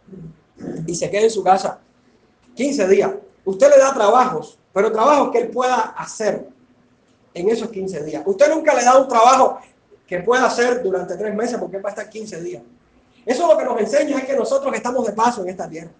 y 0.86 0.94
se 0.94 1.10
queda 1.10 1.24
en 1.24 1.32
su 1.32 1.44
casa 1.44 1.80
15 2.54 2.88
días, 2.90 3.12
usted 3.44 3.72
le 3.72 3.80
da 3.80 3.92
trabajos, 3.92 4.60
pero 4.72 4.92
trabajos 4.92 5.32
que 5.32 5.40
él 5.40 5.50
pueda 5.50 5.96
hacer 5.98 6.48
en 7.34 7.50
esos 7.50 7.70
15 7.70 8.04
días. 8.04 8.22
Usted 8.24 8.54
nunca 8.54 8.76
le 8.76 8.84
da 8.84 9.00
un 9.00 9.08
trabajo 9.08 9.60
que 10.10 10.20
pueda 10.22 10.48
hacer 10.48 10.82
durante 10.82 11.16
tres 11.16 11.36
meses 11.36 11.58
porque 11.60 11.78
va 11.78 11.90
a 11.90 11.92
estar 11.92 12.10
15 12.10 12.42
días. 12.42 12.64
Eso 13.26 13.48
lo 13.48 13.56
que 13.56 13.64
nos 13.64 13.80
enseña 13.80 14.18
es 14.18 14.26
que 14.26 14.36
nosotros 14.36 14.74
estamos 14.74 15.06
de 15.06 15.14
paso 15.14 15.44
en 15.44 15.50
esta 15.50 15.70
tierra. 15.70 15.92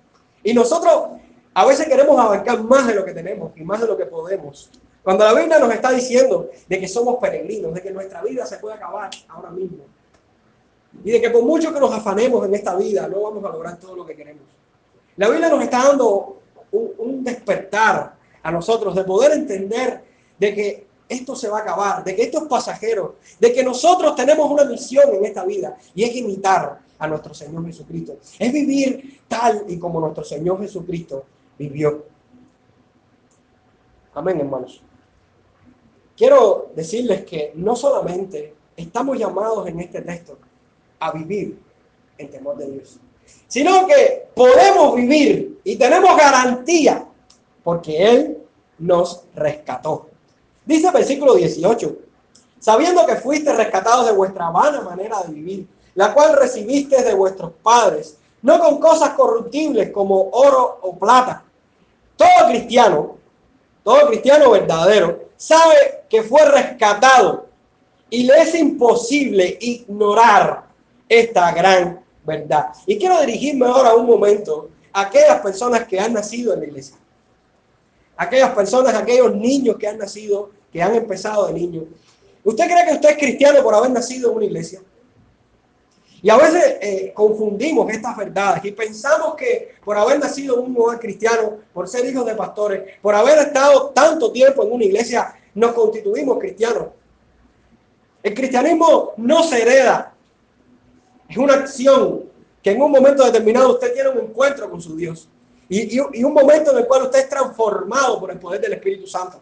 Y 0.44 0.52
nosotros 0.52 1.10
a 1.54 1.66
veces 1.66 1.88
queremos 1.88 2.20
abarcar 2.20 2.64
más 2.64 2.88
de 2.88 2.96
lo 2.96 3.06
que 3.06 3.14
tenemos 3.14 3.52
y 3.56 3.64
más 3.64 3.80
de 3.80 3.86
lo 3.88 3.96
que 3.96 4.08
podemos. 4.08 4.72
Cuando 5.04 5.26
la 5.26 5.34
Biblia 5.34 5.60
nos 5.60 5.72
está 5.72 5.92
diciendo 5.92 6.50
de 6.68 6.80
que 6.80 6.88
somos 6.88 7.18
peregrinos, 7.20 7.72
de 7.72 7.82
que 7.82 7.92
nuestra 7.92 8.24
vida 8.24 8.48
se 8.48 8.58
puede 8.58 8.76
acabar 8.76 9.12
ahora 9.28 9.52
mismo, 9.52 9.84
y 11.04 11.12
de 11.12 11.22
que 11.22 11.30
por 11.30 11.44
mucho 11.44 11.72
que 11.72 11.80
nos 11.80 11.94
afanemos 11.94 12.44
en 12.48 12.56
esta 12.56 12.76
vida, 12.76 13.08
no 13.08 13.22
vamos 13.22 13.46
a 13.46 13.50
lograr 13.50 13.78
todo 13.78 13.96
lo 13.96 14.06
que 14.06 14.16
queremos. 14.16 14.44
La 15.18 15.30
Biblia 15.30 15.50
nos 15.50 15.62
está 15.62 15.84
dando 15.84 16.42
un, 16.72 17.24
despertar 17.24 18.16
a 18.42 18.52
nosotros 18.52 18.96
de 18.96 19.04
poder 19.04 19.34
entender 19.34 20.02
de 20.40 20.56
que 20.56 20.88
esto 21.10 21.36
se 21.36 21.50
va 21.50 21.58
a 21.58 21.62
acabar, 21.64 22.04
de 22.04 22.16
que 22.16 22.22
esto 22.22 22.38
es 22.38 22.44
pasajero, 22.46 23.16
de 23.40 23.52
que 23.52 23.64
nosotros 23.64 24.16
tenemos 24.16 24.50
una 24.50 24.64
misión 24.64 25.14
en 25.14 25.26
esta 25.26 25.44
vida 25.44 25.76
y 25.96 26.04
es 26.04 26.16
imitar 26.16 26.80
a 27.00 27.08
nuestro 27.08 27.34
Señor 27.34 27.66
Jesucristo. 27.66 28.18
Es 28.38 28.54
vivir 28.54 29.22
tal 29.28 29.66
y 29.68 29.80
como 29.80 30.00
nuestro 30.00 30.24
Señor 30.24 30.62
Jesucristo 30.62 31.26
vivió. 31.58 32.06
Amén, 34.14 34.40
hermanos. 34.40 34.84
Quiero 36.16 36.72
decirles 36.76 37.24
que 37.24 37.54
no 37.56 37.76
solamente 37.76 38.54
estamos 38.76 39.18
llamados 39.18 39.68
en 39.68 39.80
este 39.80 40.02
texto 40.02 40.38
a 41.00 41.12
vivir 41.12 41.60
en 42.18 42.30
temor 42.30 42.58
de 42.58 42.70
Dios, 42.70 43.00
sino 43.48 43.88
que 43.88 44.28
podemos 44.36 44.96
vivir 44.96 45.62
y 45.64 45.76
tenemos 45.78 46.16
garantía 46.18 47.08
porque 47.64 48.04
Él 48.04 48.38
nos 48.78 49.24
rescató. 49.34 50.09
Dice 50.70 50.86
el 50.86 50.94
versículo 50.94 51.34
18, 51.34 51.98
sabiendo 52.60 53.04
que 53.08 53.16
fuiste 53.16 53.52
rescatados 53.52 54.06
de 54.06 54.12
vuestra 54.12 54.52
vana 54.52 54.82
manera 54.82 55.24
de 55.24 55.34
vivir, 55.34 55.68
la 55.96 56.14
cual 56.14 56.38
recibiste 56.38 57.02
de 57.04 57.16
vuestros 57.16 57.54
padres, 57.64 58.18
no 58.44 58.60
con 58.60 58.80
cosas 58.80 59.16
corruptibles 59.16 59.90
como 59.90 60.30
oro 60.32 60.78
o 60.84 60.96
plata. 60.96 61.44
Todo 62.16 62.50
cristiano, 62.50 63.18
todo 63.84 64.10
cristiano 64.10 64.52
verdadero, 64.52 65.30
sabe 65.38 66.04
que 66.08 66.22
fue 66.22 66.46
rescatado 66.46 67.48
y 68.12 68.26
le 68.26 68.40
es 68.40 68.54
imposible 68.54 69.58
ignorar 69.60 70.66
esta 71.08 71.52
gran 71.52 72.00
verdad. 72.24 72.74
Y 72.86 73.00
quiero 73.00 73.20
dirigirme 73.22 73.66
ahora 73.66 73.96
un 73.96 74.06
momento 74.06 74.70
a 74.94 75.02
aquellas 75.02 75.42
personas 75.42 75.86
que 75.86 76.00
han 76.00 76.14
nacido 76.14 76.54
en 76.54 76.60
la 76.60 76.66
iglesia. 76.68 76.96
Aquellas 78.16 78.52
personas, 78.52 78.94
aquellos 78.94 79.34
niños 79.34 79.76
que 79.80 79.88
han 79.88 79.98
nacido, 79.98 80.59
que 80.72 80.82
han 80.82 80.96
empezado 80.96 81.48
de 81.48 81.54
niños. 81.54 81.86
¿Usted 82.44 82.66
cree 82.66 82.86
que 82.86 82.94
usted 82.94 83.10
es 83.10 83.18
cristiano 83.18 83.64
por 83.64 83.76
haber 83.76 83.92
nacido 83.92 84.32
en 84.32 84.38
una 84.38 84.46
iglesia? 84.46 84.82
Y 86.22 86.30
a 86.30 86.38
veces 86.38 86.78
eh, 86.82 87.14
confundimos 87.14 87.90
estas 87.92 88.18
verdades 88.18 88.66
y 88.66 88.72
pensamos 88.72 89.36
que 89.36 89.76
por 89.84 89.98
haber 89.98 90.20
nacido 90.20 90.60
en 90.60 90.72
un 90.72 90.82
hogar 90.82 91.00
cristiano, 91.00 91.60
por 91.74 91.88
ser 91.88 92.06
hijos 92.06 92.26
de 92.26 92.36
pastores, 92.36 92.98
por 93.02 93.16
haber 93.16 93.38
estado 93.40 93.92
tanto 93.92 94.32
tiempo 94.32 94.64
en 94.64 94.72
una 94.74 94.84
iglesia, 94.84 95.34
nos 95.54 95.72
constituimos 95.72 96.38
cristianos. 96.40 96.88
El 98.22 98.34
cristianismo 98.34 99.14
no 99.16 99.44
se 99.44 99.62
hereda, 99.62 100.14
es 101.30 101.38
una 101.38 101.54
acción 101.54 102.24
que 102.62 102.72
en 102.72 102.82
un 102.82 102.92
momento 102.92 103.24
determinado 103.24 103.74
usted 103.74 103.94
tiene 103.94 104.10
un 104.10 104.20
encuentro 104.20 104.70
con 104.70 104.82
su 104.82 104.96
Dios. 104.96 105.30
Y, 105.70 106.00
un 106.00 106.34
momento 106.34 106.72
en 106.72 106.80
el 106.80 106.88
cual 106.88 107.04
usted 107.04 107.20
es 107.20 107.30
transformado 107.30 108.20
por 108.20 108.32
el 108.32 108.40
poder 108.40 108.60
del 108.60 108.74
Espíritu 108.74 109.06
Santo. 109.06 109.40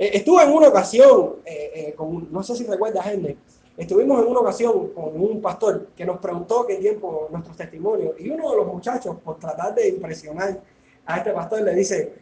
Eh, 0.00 0.16
estuve 0.16 0.44
en 0.44 0.50
una 0.50 0.68
ocasión, 0.68 1.36
eh, 1.44 1.72
eh, 1.74 1.94
con, 1.94 2.32
no 2.32 2.42
sé 2.42 2.56
si 2.56 2.64
recuerda, 2.64 3.02
gente, 3.02 3.36
estuvimos 3.76 4.22
en 4.22 4.28
una 4.30 4.40
ocasión 4.40 4.94
con 4.94 5.20
un 5.20 5.42
pastor 5.42 5.88
que 5.94 6.06
nos 6.06 6.18
preguntó 6.18 6.66
qué 6.66 6.76
tiempo 6.76 7.28
nuestros 7.30 7.54
testimonios. 7.54 8.18
Y 8.18 8.30
uno 8.30 8.50
de 8.50 8.56
los 8.56 8.66
muchachos, 8.66 9.18
por 9.22 9.38
tratar 9.38 9.74
de 9.74 9.88
impresionar 9.88 10.58
a 11.04 11.18
este 11.18 11.32
pastor, 11.32 11.60
le 11.60 11.74
dice, 11.74 12.14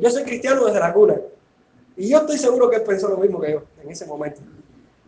yo 0.00 0.10
soy 0.10 0.22
cristiano 0.22 0.64
desde 0.64 0.80
la 0.80 0.94
cuna. 0.94 1.20
Y 1.94 2.08
yo 2.08 2.18
estoy 2.20 2.38
seguro 2.38 2.70
que 2.70 2.76
él 2.76 2.82
pensó 2.84 3.08
lo 3.08 3.18
mismo 3.18 3.38
que 3.38 3.52
yo 3.52 3.62
en 3.82 3.90
ese 3.90 4.06
momento. 4.06 4.40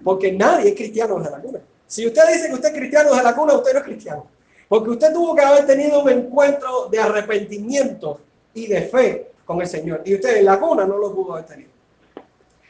Porque 0.05 0.33
nadie 0.33 0.71
es 0.71 0.75
cristiano 0.75 1.19
desde 1.19 1.31
la 1.31 1.41
cuna. 1.41 1.61
Si 1.87 2.07
usted 2.07 2.23
dice 2.31 2.49
que 2.49 2.55
usted 2.55 2.69
es 2.69 2.75
cristiano 2.75 3.11
desde 3.11 3.23
la 3.23 3.35
cuna, 3.35 3.55
usted 3.55 3.73
no 3.73 3.79
es 3.79 3.85
cristiano. 3.85 4.27
Porque 4.69 4.91
usted 4.91 5.15
tuvo 5.15 5.35
que 5.35 5.43
haber 5.43 5.67
tenido 5.67 6.03
un 6.03 6.11
encuentro 6.11 6.89
de 6.91 6.99
arrepentimiento 6.99 8.21
y 8.53 8.67
de 8.67 8.83
fe 8.83 9.30
con 9.51 9.61
el 9.61 9.67
Señor. 9.67 10.03
Y 10.05 10.15
usted 10.15 10.37
en 10.37 10.45
la 10.45 10.57
no 10.59 10.97
lo 10.97 11.13
pudo 11.13 11.33
haber 11.33 11.47
tenido. 11.47 11.71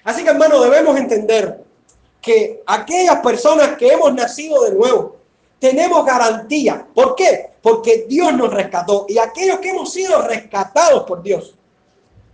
Así 0.03 0.25
que 0.25 0.31
hermano, 0.31 0.63
debemos 0.63 0.97
entender 0.97 1.63
que 2.23 2.63
aquellas 2.65 3.21
personas 3.21 3.77
que 3.77 3.89
hemos 3.89 4.15
nacido 4.15 4.63
de 4.65 4.73
nuevo, 4.73 5.17
tenemos 5.59 6.07
garantía. 6.07 6.87
¿Por 6.95 7.15
qué? 7.15 7.51
Porque 7.61 8.07
Dios 8.09 8.33
nos 8.33 8.51
rescató. 8.51 9.05
Y 9.11 9.19
aquellos 9.19 9.59
que 9.59 9.69
hemos 9.69 9.93
sido 9.93 10.23
rescatados 10.23 11.05
por 11.05 11.23
Dios, 11.23 11.55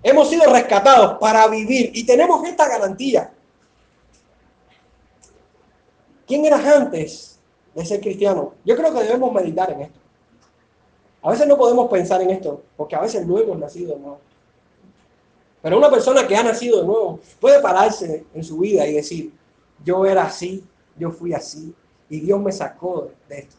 hemos 0.00 0.30
sido 0.30 0.48
rescatados 0.52 1.18
para 1.18 1.48
vivir. 1.48 1.90
Y 1.92 2.06
tenemos 2.06 2.46
esta 2.46 2.68
garantía 2.68 3.32
¿Quién 6.24 6.44
eras 6.44 6.64
antes 6.64 7.40
de 7.74 7.84
ser 7.84 8.00
cristiano? 8.00 8.54
Yo 8.64 8.76
creo 8.76 8.92
que 8.92 9.02
debemos 9.02 9.32
meditar 9.32 9.72
en 9.72 9.82
esto. 9.82 9.98
A 11.22 11.30
veces 11.30 11.48
no 11.48 11.56
podemos 11.56 11.90
pensar 11.90 12.22
en 12.22 12.30
esto, 12.30 12.62
porque 12.76 12.94
a 12.94 13.00
veces 13.00 13.26
no 13.26 13.38
hemos 13.38 13.58
nacido 13.58 13.94
de 13.94 14.00
nuevo. 14.00 14.20
Pero 15.66 15.78
una 15.78 15.90
persona 15.90 16.24
que 16.28 16.36
ha 16.36 16.44
nacido 16.44 16.78
de 16.78 16.86
nuevo 16.86 17.18
puede 17.40 17.60
pararse 17.60 18.24
en 18.32 18.44
su 18.44 18.58
vida 18.58 18.86
y 18.86 18.92
decir, 18.92 19.32
yo 19.84 20.06
era 20.06 20.22
así, 20.22 20.64
yo 20.96 21.10
fui 21.10 21.34
así, 21.34 21.74
y 22.08 22.20
Dios 22.20 22.40
me 22.40 22.52
sacó 22.52 23.10
de 23.28 23.38
esto. 23.40 23.56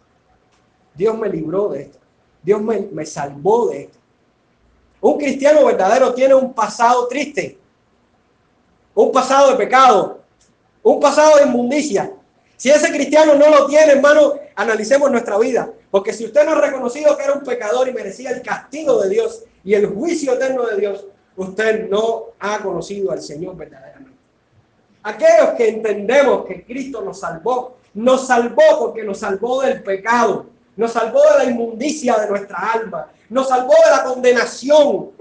Dios 0.95 1.17
me 1.17 1.27
libró 1.27 1.67
de 1.67 1.81
esto. 1.81 1.97
Dios 2.41 2.61
me, 2.61 2.79
me 2.93 3.05
salvó 3.05 3.67
de 3.67 3.81
esto. 3.81 3.97
Un 5.01 5.17
cristiano 5.17 5.65
verdadero 5.65 6.13
tiene 6.13 6.33
un 6.33 6.53
pasado 6.53 7.09
triste, 7.09 7.59
un 8.95 9.11
pasado 9.11 9.51
de 9.51 9.57
pecado, 9.57 10.21
un 10.83 11.01
pasado 11.01 11.35
de 11.35 11.43
inmundicia, 11.43 12.09
si 12.55 12.69
ese 12.69 12.89
cristiano 12.89 13.35
no 13.35 13.49
lo 13.49 13.67
tiene, 13.67 13.91
hermano, 13.91 14.35
analicemos 14.55 15.11
nuestra 15.11 15.37
vida. 15.37 15.73
Porque 15.91 16.13
si 16.13 16.23
usted 16.23 16.45
no 16.45 16.53
ha 16.53 16.61
reconocido 16.61 17.17
que 17.17 17.23
era 17.25 17.33
un 17.33 17.43
pecador 17.43 17.89
y 17.89 17.93
merecía 17.93 18.31
el 18.31 18.41
castigo 18.41 19.01
de 19.01 19.09
Dios 19.09 19.43
y 19.65 19.73
el 19.73 19.87
juicio 19.87 20.35
eterno 20.35 20.65
de 20.67 20.77
Dios, 20.77 21.05
usted 21.37 21.87
no 21.89 22.25
ha 22.39 22.59
conocido 22.59 23.11
al 23.11 23.21
Señor 23.21 23.55
verdaderamente. 23.55 24.17
Aquellos 25.03 25.51
que 25.55 25.69
entendemos 25.69 26.45
que 26.45 26.65
Cristo 26.65 27.01
nos 27.01 27.19
salvó, 27.19 27.77
nos 27.93 28.27
salvó 28.27 28.79
porque 28.79 29.03
nos 29.03 29.19
salvó 29.19 29.61
del 29.61 29.81
pecado, 29.81 30.47
nos 30.75 30.91
salvó 30.91 31.21
de 31.31 31.45
la 31.45 31.51
inmundicia 31.51 32.17
de 32.17 32.27
nuestra 32.27 32.57
alma, 32.73 33.07
nos 33.29 33.47
salvó 33.47 33.73
de 33.85 33.91
la 33.91 34.03
condenación. 34.03 35.11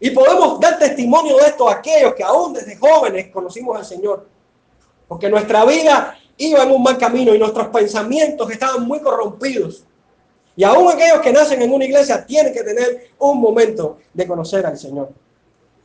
Y 0.00 0.10
podemos 0.10 0.58
dar 0.58 0.78
testimonio 0.78 1.36
de 1.36 1.46
esto 1.46 1.68
a 1.68 1.74
aquellos 1.74 2.14
que 2.14 2.24
aún 2.24 2.52
desde 2.52 2.76
jóvenes 2.76 3.28
conocimos 3.28 3.76
al 3.76 3.84
Señor. 3.84 4.26
Porque 5.06 5.28
nuestra 5.28 5.64
vida 5.64 6.18
iba 6.36 6.62
en 6.64 6.72
un 6.72 6.82
mal 6.82 6.98
camino 6.98 7.34
y 7.34 7.38
nuestros 7.38 7.68
pensamientos 7.68 8.50
estaban 8.50 8.86
muy 8.86 9.00
corrompidos. 9.00 9.84
Y 10.54 10.64
aún 10.64 10.90
aquellos 10.90 11.20
que 11.20 11.32
nacen 11.32 11.62
en 11.62 11.72
una 11.72 11.84
iglesia 11.84 12.24
tienen 12.24 12.52
que 12.52 12.62
tener 12.62 13.10
un 13.18 13.40
momento 13.40 13.98
de 14.12 14.26
conocer 14.26 14.66
al 14.66 14.78
Señor. 14.78 15.10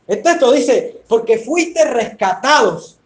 El 0.06 0.22
texto 0.22 0.52
dice, 0.52 1.02
porque 1.08 1.38
fuiste 1.38 1.84
rescatados, 1.84 2.98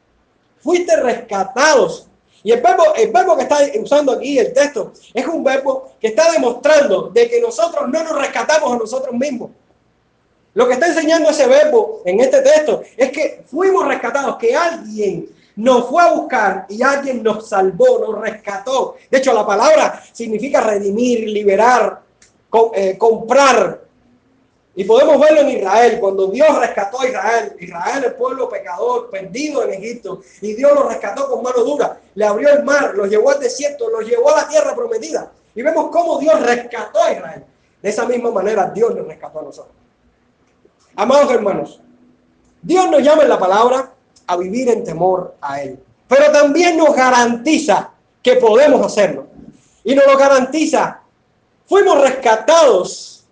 fuiste 0.60 0.96
rescatados. 0.96 2.08
Y 2.44 2.50
el 2.50 2.60
verbo, 2.60 2.94
el 2.96 3.12
verbo 3.12 3.36
que 3.36 3.42
está 3.42 3.58
usando 3.80 4.12
aquí 4.12 4.38
el 4.38 4.52
texto 4.52 4.92
es 5.14 5.26
un 5.26 5.44
verbo 5.44 5.92
que 6.00 6.08
está 6.08 6.30
demostrando 6.32 7.10
de 7.10 7.28
que 7.28 7.40
nosotros 7.40 7.88
no 7.88 8.02
nos 8.02 8.20
rescatamos 8.20 8.72
a 8.72 8.78
nosotros 8.78 9.14
mismos. 9.14 9.50
Lo 10.54 10.66
que 10.66 10.74
está 10.74 10.88
enseñando 10.88 11.30
ese 11.30 11.46
verbo 11.46 12.02
en 12.04 12.20
este 12.20 12.42
texto 12.42 12.82
es 12.96 13.10
que 13.10 13.44
fuimos 13.46 13.86
rescatados, 13.86 14.36
que 14.36 14.54
alguien 14.54 15.28
nos 15.56 15.88
fue 15.88 16.02
a 16.02 16.12
buscar 16.12 16.66
y 16.68 16.82
alguien 16.82 17.22
nos 17.22 17.48
salvó, 17.48 17.98
nos 17.98 18.20
rescató. 18.20 18.96
De 19.10 19.18
hecho, 19.18 19.32
la 19.32 19.46
palabra 19.46 20.02
significa 20.12 20.60
redimir, 20.60 21.28
liberar, 21.28 22.00
eh, 22.74 22.96
comprar. 22.98 23.82
Y 24.74 24.84
podemos 24.84 25.20
verlo 25.20 25.42
en 25.42 25.50
Israel, 25.50 26.00
cuando 26.00 26.28
Dios 26.28 26.58
rescató 26.58 27.02
a 27.02 27.06
Israel, 27.06 27.56
Israel, 27.60 28.04
el 28.04 28.14
pueblo 28.14 28.48
pecador, 28.48 29.10
perdido 29.10 29.62
en 29.64 29.74
Egipto, 29.74 30.22
y 30.40 30.54
Dios 30.54 30.72
lo 30.72 30.88
rescató 30.88 31.28
con 31.28 31.42
mano 31.42 31.62
dura, 31.62 32.00
le 32.14 32.24
abrió 32.24 32.48
el 32.48 32.64
mar, 32.64 32.92
los 32.94 33.10
llevó 33.10 33.30
al 33.32 33.40
desierto, 33.40 33.90
los 33.90 34.08
llevó 34.08 34.30
a 34.30 34.42
la 34.42 34.48
tierra 34.48 34.74
prometida. 34.74 35.30
Y 35.54 35.60
vemos 35.60 35.90
cómo 35.90 36.18
Dios 36.18 36.40
rescató 36.40 37.02
a 37.02 37.12
Israel. 37.12 37.44
De 37.82 37.90
esa 37.90 38.06
misma 38.06 38.30
manera, 38.30 38.70
Dios 38.70 38.94
nos 38.94 39.06
rescató 39.06 39.40
a 39.40 39.42
nosotros. 39.42 39.74
Amados 40.96 41.30
hermanos, 41.32 41.80
Dios 42.62 42.90
nos 42.90 43.02
llama 43.02 43.24
en 43.24 43.28
la 43.28 43.38
palabra 43.38 43.92
a 44.26 44.36
vivir 44.36 44.68
en 44.68 44.84
temor 44.84 45.34
a 45.40 45.62
Él. 45.62 45.78
Pero 46.08 46.30
también 46.30 46.76
nos 46.76 46.94
garantiza 46.94 47.90
que 48.22 48.36
podemos 48.36 48.84
hacerlo. 48.84 49.26
Y 49.84 49.94
nos 49.94 50.06
lo 50.06 50.16
garantiza. 50.16 51.00
Fuimos 51.66 52.00
rescatados 52.00 53.24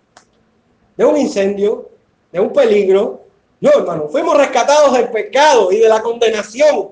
de 0.97 1.05
un 1.05 1.17
incendio, 1.17 1.89
de 2.31 2.39
un 2.39 2.51
peligro. 2.51 3.21
No, 3.59 3.71
hermano, 3.71 4.07
fuimos 4.09 4.37
rescatados 4.37 4.93
del 4.93 5.09
pecado 5.09 5.71
y 5.71 5.77
de 5.77 5.87
la 5.87 6.01
condenación. 6.01 6.89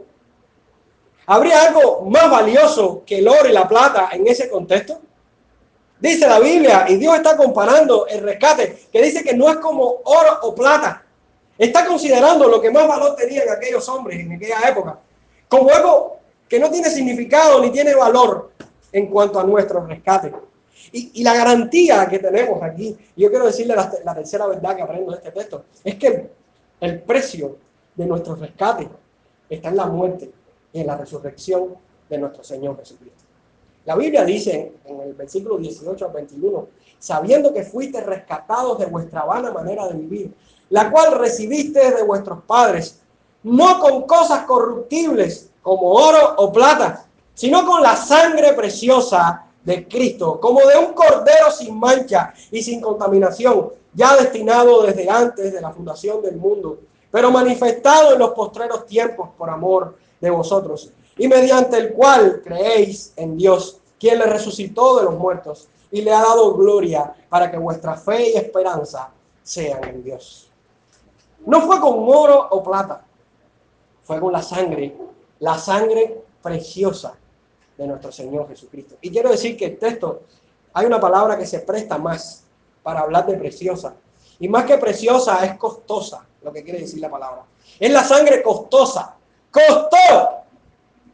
¿Habría 1.25 1.63
algo 1.63 2.05
más 2.05 2.29
valioso 2.29 3.03
que 3.05 3.19
el 3.19 3.27
oro 3.27 3.47
y 3.47 3.51
la 3.51 3.67
plata 3.67 4.09
en 4.11 4.27
ese 4.27 4.49
contexto? 4.49 4.99
Dice 5.99 6.27
la 6.27 6.39
Biblia, 6.39 6.85
y 6.87 6.95
Dios 6.95 7.15
está 7.15 7.35
comparando 7.35 8.07
el 8.07 8.21
rescate, 8.21 8.87
que 8.91 9.01
dice 9.01 9.23
que 9.23 9.35
no 9.35 9.49
es 9.49 9.57
como 9.57 10.01
oro 10.05 10.39
o 10.43 10.55
plata, 10.55 11.03
Está 11.59 11.85
considerando 11.85 12.47
lo 12.47 12.61
que 12.61 12.71
más 12.71 12.87
valor 12.87 13.17
tenían 13.17 13.49
aquellos 13.49 13.87
hombres 13.89 14.17
en 14.17 14.31
aquella 14.31 14.61
época 14.69 14.97
como 15.49 15.69
algo 15.71 16.19
que 16.47 16.59
no 16.59 16.71
tiene 16.71 16.89
significado 16.89 17.61
ni 17.61 17.69
tiene 17.71 17.93
valor 17.93 18.51
en 18.93 19.07
cuanto 19.07 19.39
a 19.39 19.43
nuestro 19.43 19.85
rescate. 19.85 20.31
Y, 20.93 21.21
la 21.21 21.35
garantía 21.35 22.07
que 22.07 22.19
tenemos 22.19 22.63
aquí, 22.63 22.97
yo 23.15 23.29
quiero 23.29 23.45
decirle 23.45 23.75
la, 23.75 24.15
tercera 24.15 24.47
verdad 24.47 24.75
que 24.75 24.81
aprendo 24.81 25.11
de 25.11 25.17
este 25.17 25.31
texto, 25.31 25.65
es 25.83 25.95
que 25.95 26.29
el, 26.79 27.01
precio 27.01 27.57
de 27.93 28.05
nuestro 28.05 28.35
rescate 28.35 28.87
está 29.49 29.69
en 29.69 29.75
la 29.75 29.85
muerte 29.85 30.31
y 30.71 30.79
en 30.79 30.87
la 30.87 30.95
resurrección 30.95 31.75
de 32.09 32.17
nuestro 32.17 32.43
Señor 32.43 32.77
Jesucristo. 32.79 33.18
La 33.85 33.95
Biblia 33.95 34.23
dice 34.23 34.73
en 34.85 35.01
el 35.01 35.13
versículo 35.13 35.57
18 35.57 36.05
al 36.05 36.11
21, 36.11 36.67
sabiendo 36.99 37.53
que 37.53 37.63
fuiste 37.63 38.01
rescatados 38.01 38.77
de 38.77 38.85
vuestra 38.85 39.23
vana 39.23 39.51
manera 39.51 39.87
de 39.87 39.93
vivir, 39.93 40.33
la 40.69 40.91
cual 40.91 41.13
recibiste 41.17 41.91
de 41.91 42.03
vuestros 42.03 42.43
padres, 42.43 42.99
no 43.43 43.79
con 43.79 44.03
cosas 44.03 44.43
corruptibles 44.43 45.49
como 45.61 45.91
oro 45.91 46.35
o 46.37 46.51
plata, 46.51 47.05
sino 47.33 47.65
con 47.65 47.81
la 47.81 47.95
sangre 47.95 48.53
preciosa 48.53 49.45
de 49.63 49.87
Cristo, 49.87 50.39
como 50.39 50.59
de 50.61 50.77
un 50.77 50.93
cordero 50.93 51.51
sin 51.51 51.79
mancha 51.79 52.33
y 52.51 52.61
sin 52.61 52.81
contaminación, 52.81 53.69
ya 53.93 54.15
destinado 54.17 54.83
desde 54.83 55.09
antes 55.09 55.53
de 55.53 55.61
la 55.61 55.71
fundación 55.71 56.21
del 56.21 56.35
mundo, 56.35 56.79
pero 57.11 57.31
manifestado 57.31 58.13
en 58.13 58.19
los 58.19 58.31
postreros 58.31 58.85
tiempos 58.85 59.29
por 59.37 59.49
amor 59.49 59.95
de 60.19 60.29
vosotros, 60.29 60.91
y 61.19 61.27
mediante 61.27 61.77
el 61.77 61.93
cual 61.93 62.41
creéis 62.43 63.13
en 63.17 63.37
Dios, 63.37 63.81
quien 63.99 64.17
le 64.17 64.25
resucitó 64.25 64.97
de 64.97 65.03
los 65.03 65.15
muertos 65.15 65.67
y 65.91 66.01
le 66.01 66.11
ha 66.11 66.21
dado 66.21 66.55
gloria 66.55 67.13
para 67.27 67.51
que 67.51 67.57
vuestra 67.57 67.95
fe 67.95 68.29
y 68.29 68.37
esperanza 68.37 69.11
sean 69.43 69.83
en 69.83 70.03
Dios. 70.03 70.49
No 71.45 71.61
fue 71.61 71.79
con 71.81 71.95
oro 72.07 72.47
o 72.49 72.63
plata, 72.63 73.03
fue 74.03 74.19
con 74.19 74.31
la 74.31 74.41
sangre, 74.41 74.95
la 75.39 75.57
sangre 75.57 76.23
preciosa 76.41 77.15
de 77.77 77.85
nuestro 77.85 78.11
Señor 78.13 78.47
Jesucristo. 78.47 78.95
Y 79.01 79.11
quiero 79.11 79.29
decir 79.29 79.57
que 79.57 79.65
el 79.65 79.77
texto, 79.77 80.21
hay 80.73 80.85
una 80.85 81.01
palabra 81.01 81.37
que 81.37 81.45
se 81.45 81.59
presta 81.59 81.97
más 81.97 82.45
para 82.81 83.01
hablar 83.01 83.25
de 83.25 83.35
preciosa. 83.35 83.93
Y 84.39 84.47
más 84.47 84.63
que 84.63 84.77
preciosa 84.77 85.45
es 85.45 85.57
costosa, 85.57 86.25
lo 86.41 86.53
que 86.53 86.63
quiere 86.63 86.79
decir 86.79 87.01
la 87.01 87.09
palabra. 87.09 87.43
Es 87.77 87.91
la 87.91 88.05
sangre 88.05 88.41
costosa. 88.41 89.15
Costó. 89.51 90.38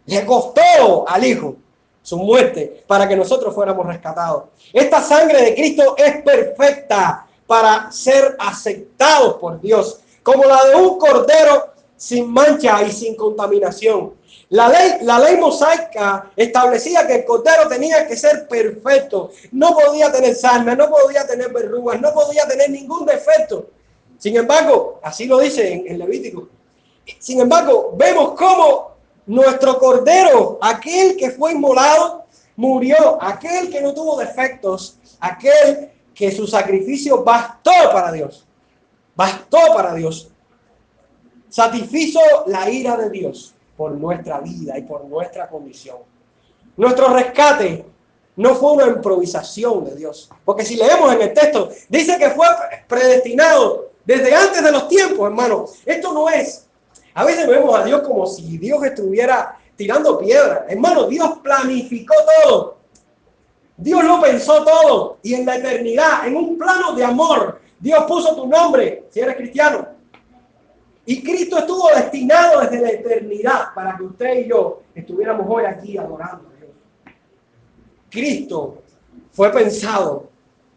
Le 0.06 0.26
costó 0.26 1.08
al 1.08 1.26
Hijo 1.26 1.56
su 2.02 2.18
muerte 2.18 2.84
para 2.86 3.08
que 3.08 3.16
nosotros 3.16 3.54
fuéramos 3.54 3.86
rescatados. 3.86 4.44
Esta 4.72 5.02
sangre 5.02 5.42
de 5.42 5.56
Cristo 5.56 5.96
es 5.98 6.22
perfecta 6.22 7.26
para 7.48 7.92
ser 7.92 8.36
aceptados 8.40 9.36
por 9.36 9.60
Dios 9.60 10.00
como 10.26 10.44
la 10.46 10.66
de 10.66 10.76
un 10.76 10.98
cordero 10.98 11.74
sin 11.96 12.32
mancha 12.32 12.82
y 12.84 12.92
sin 12.92 13.16
contaminación. 13.16 14.16
La 14.50 14.70
ley, 14.70 14.98
la 15.02 15.20
ley 15.20 15.38
mosaica 15.38 16.32
establecía 16.36 17.06
que 17.06 17.16
el 17.16 17.26
cordero 17.26 17.68
tenía 17.68 18.08
que 18.08 18.16
ser 18.16 18.48
perfecto, 18.48 19.32
no 19.52 19.76
podía 19.76 20.12
tener 20.12 20.36
sarna, 20.36 20.76
no 20.76 20.90
podía 20.90 21.26
tener 21.28 21.52
verrugas, 21.54 22.02
no 22.02 22.12
podía 22.14 22.48
tener 22.48 22.70
ningún 22.70 23.06
defecto. 23.06 23.68
Sin 24.18 24.36
embargo, 24.36 25.00
así 25.04 25.26
lo 25.26 25.40
dice 25.40 25.72
en, 25.72 25.88
en 25.88 26.00
Levítico. 26.00 26.48
Sin 27.20 27.40
embargo, 27.42 27.94
vemos 27.96 28.34
cómo 28.36 28.95
nuestro 29.26 29.80
cordero, 29.80 30.58
aquel 30.62 31.18
que 31.18 31.32
fue 31.32 31.54
inmolado, 31.54 32.26
murió, 32.56 33.18
aquel 33.22 33.70
que 33.70 33.82
no 33.82 33.94
tuvo 33.94 34.18
defectos, 34.18 34.98
aquel 35.20 35.92
que 36.14 36.32
su 36.32 36.48
sacrificio 36.48 37.24
bastó 37.24 37.72
para 37.92 38.12
Dios. 38.12 38.46
Bastó 39.16 39.60
para 39.76 39.94
Dios. 39.94 40.30
Satisfizo 41.50 42.20
la 42.48 42.70
ira 42.70 42.98
de 42.98 43.10
Dios 43.10 43.56
por 43.78 43.92
nuestra 43.92 44.40
vida 44.40 44.78
y 44.78 44.84
por 44.84 45.06
nuestra 45.06 45.50
condición. 45.50 45.98
Nuestro 46.78 47.14
rescate 47.14 47.86
no 48.36 48.56
fue 48.56 48.74
una 48.74 48.88
improvisación 48.88 49.86
de 49.86 49.96
Dios. 49.96 50.30
Porque 50.44 50.66
si 50.66 50.76
leemos 50.76 51.14
en 51.14 51.22
el 51.22 51.34
texto, 51.34 51.70
dice 51.90 52.18
que 52.18 52.30
fue 52.32 52.48
predestinado 52.88 53.92
desde 54.04 54.36
antes 54.36 54.64
de 54.64 54.72
los 54.72 54.88
tiempos, 54.88 55.28
hermano. 55.28 55.66
Esto 55.86 56.14
no 56.14 56.30
es. 56.30 56.65
A 57.16 57.24
veces 57.24 57.48
vemos 57.48 57.74
a 57.74 57.84
Dios 57.84 58.02
como 58.02 58.28
si 58.28 58.58
Dios 58.58 58.84
estuviera 58.84 59.58
tirando 59.78 60.20
piedra. 60.20 60.66
Hermano, 60.68 61.08
Dios 61.08 61.40
planificó 61.42 62.14
todo. 62.44 62.78
Dios 63.78 64.04
lo 64.04 64.22
pensó 64.22 64.66
todo. 64.66 65.18
Y 65.24 65.34
en 65.34 65.46
la 65.46 65.56
eternidad, 65.56 66.28
en 66.28 66.36
un 66.36 66.58
plano 66.58 66.94
de 66.94 67.06
amor, 67.06 67.62
Dios 67.80 68.04
puso 68.04 68.36
tu 68.36 68.48
nombre 68.48 69.06
si 69.10 69.22
eres 69.22 69.38
cristiano. 69.38 69.88
Y 71.06 71.24
Cristo 71.24 71.58
estuvo 71.58 71.88
destinado 71.96 72.60
desde 72.60 72.82
la 72.82 72.90
eternidad 72.90 73.74
para 73.74 73.96
que 73.96 74.04
usted 74.04 74.46
y 74.46 74.50
yo 74.50 74.82
estuviéramos 74.94 75.46
hoy 75.50 75.64
aquí 75.64 75.98
adorando 75.98 76.50
a 76.50 76.60
Dios. 76.60 76.72
Cristo 78.10 78.84
fue 79.32 79.54
pensado 79.54 80.28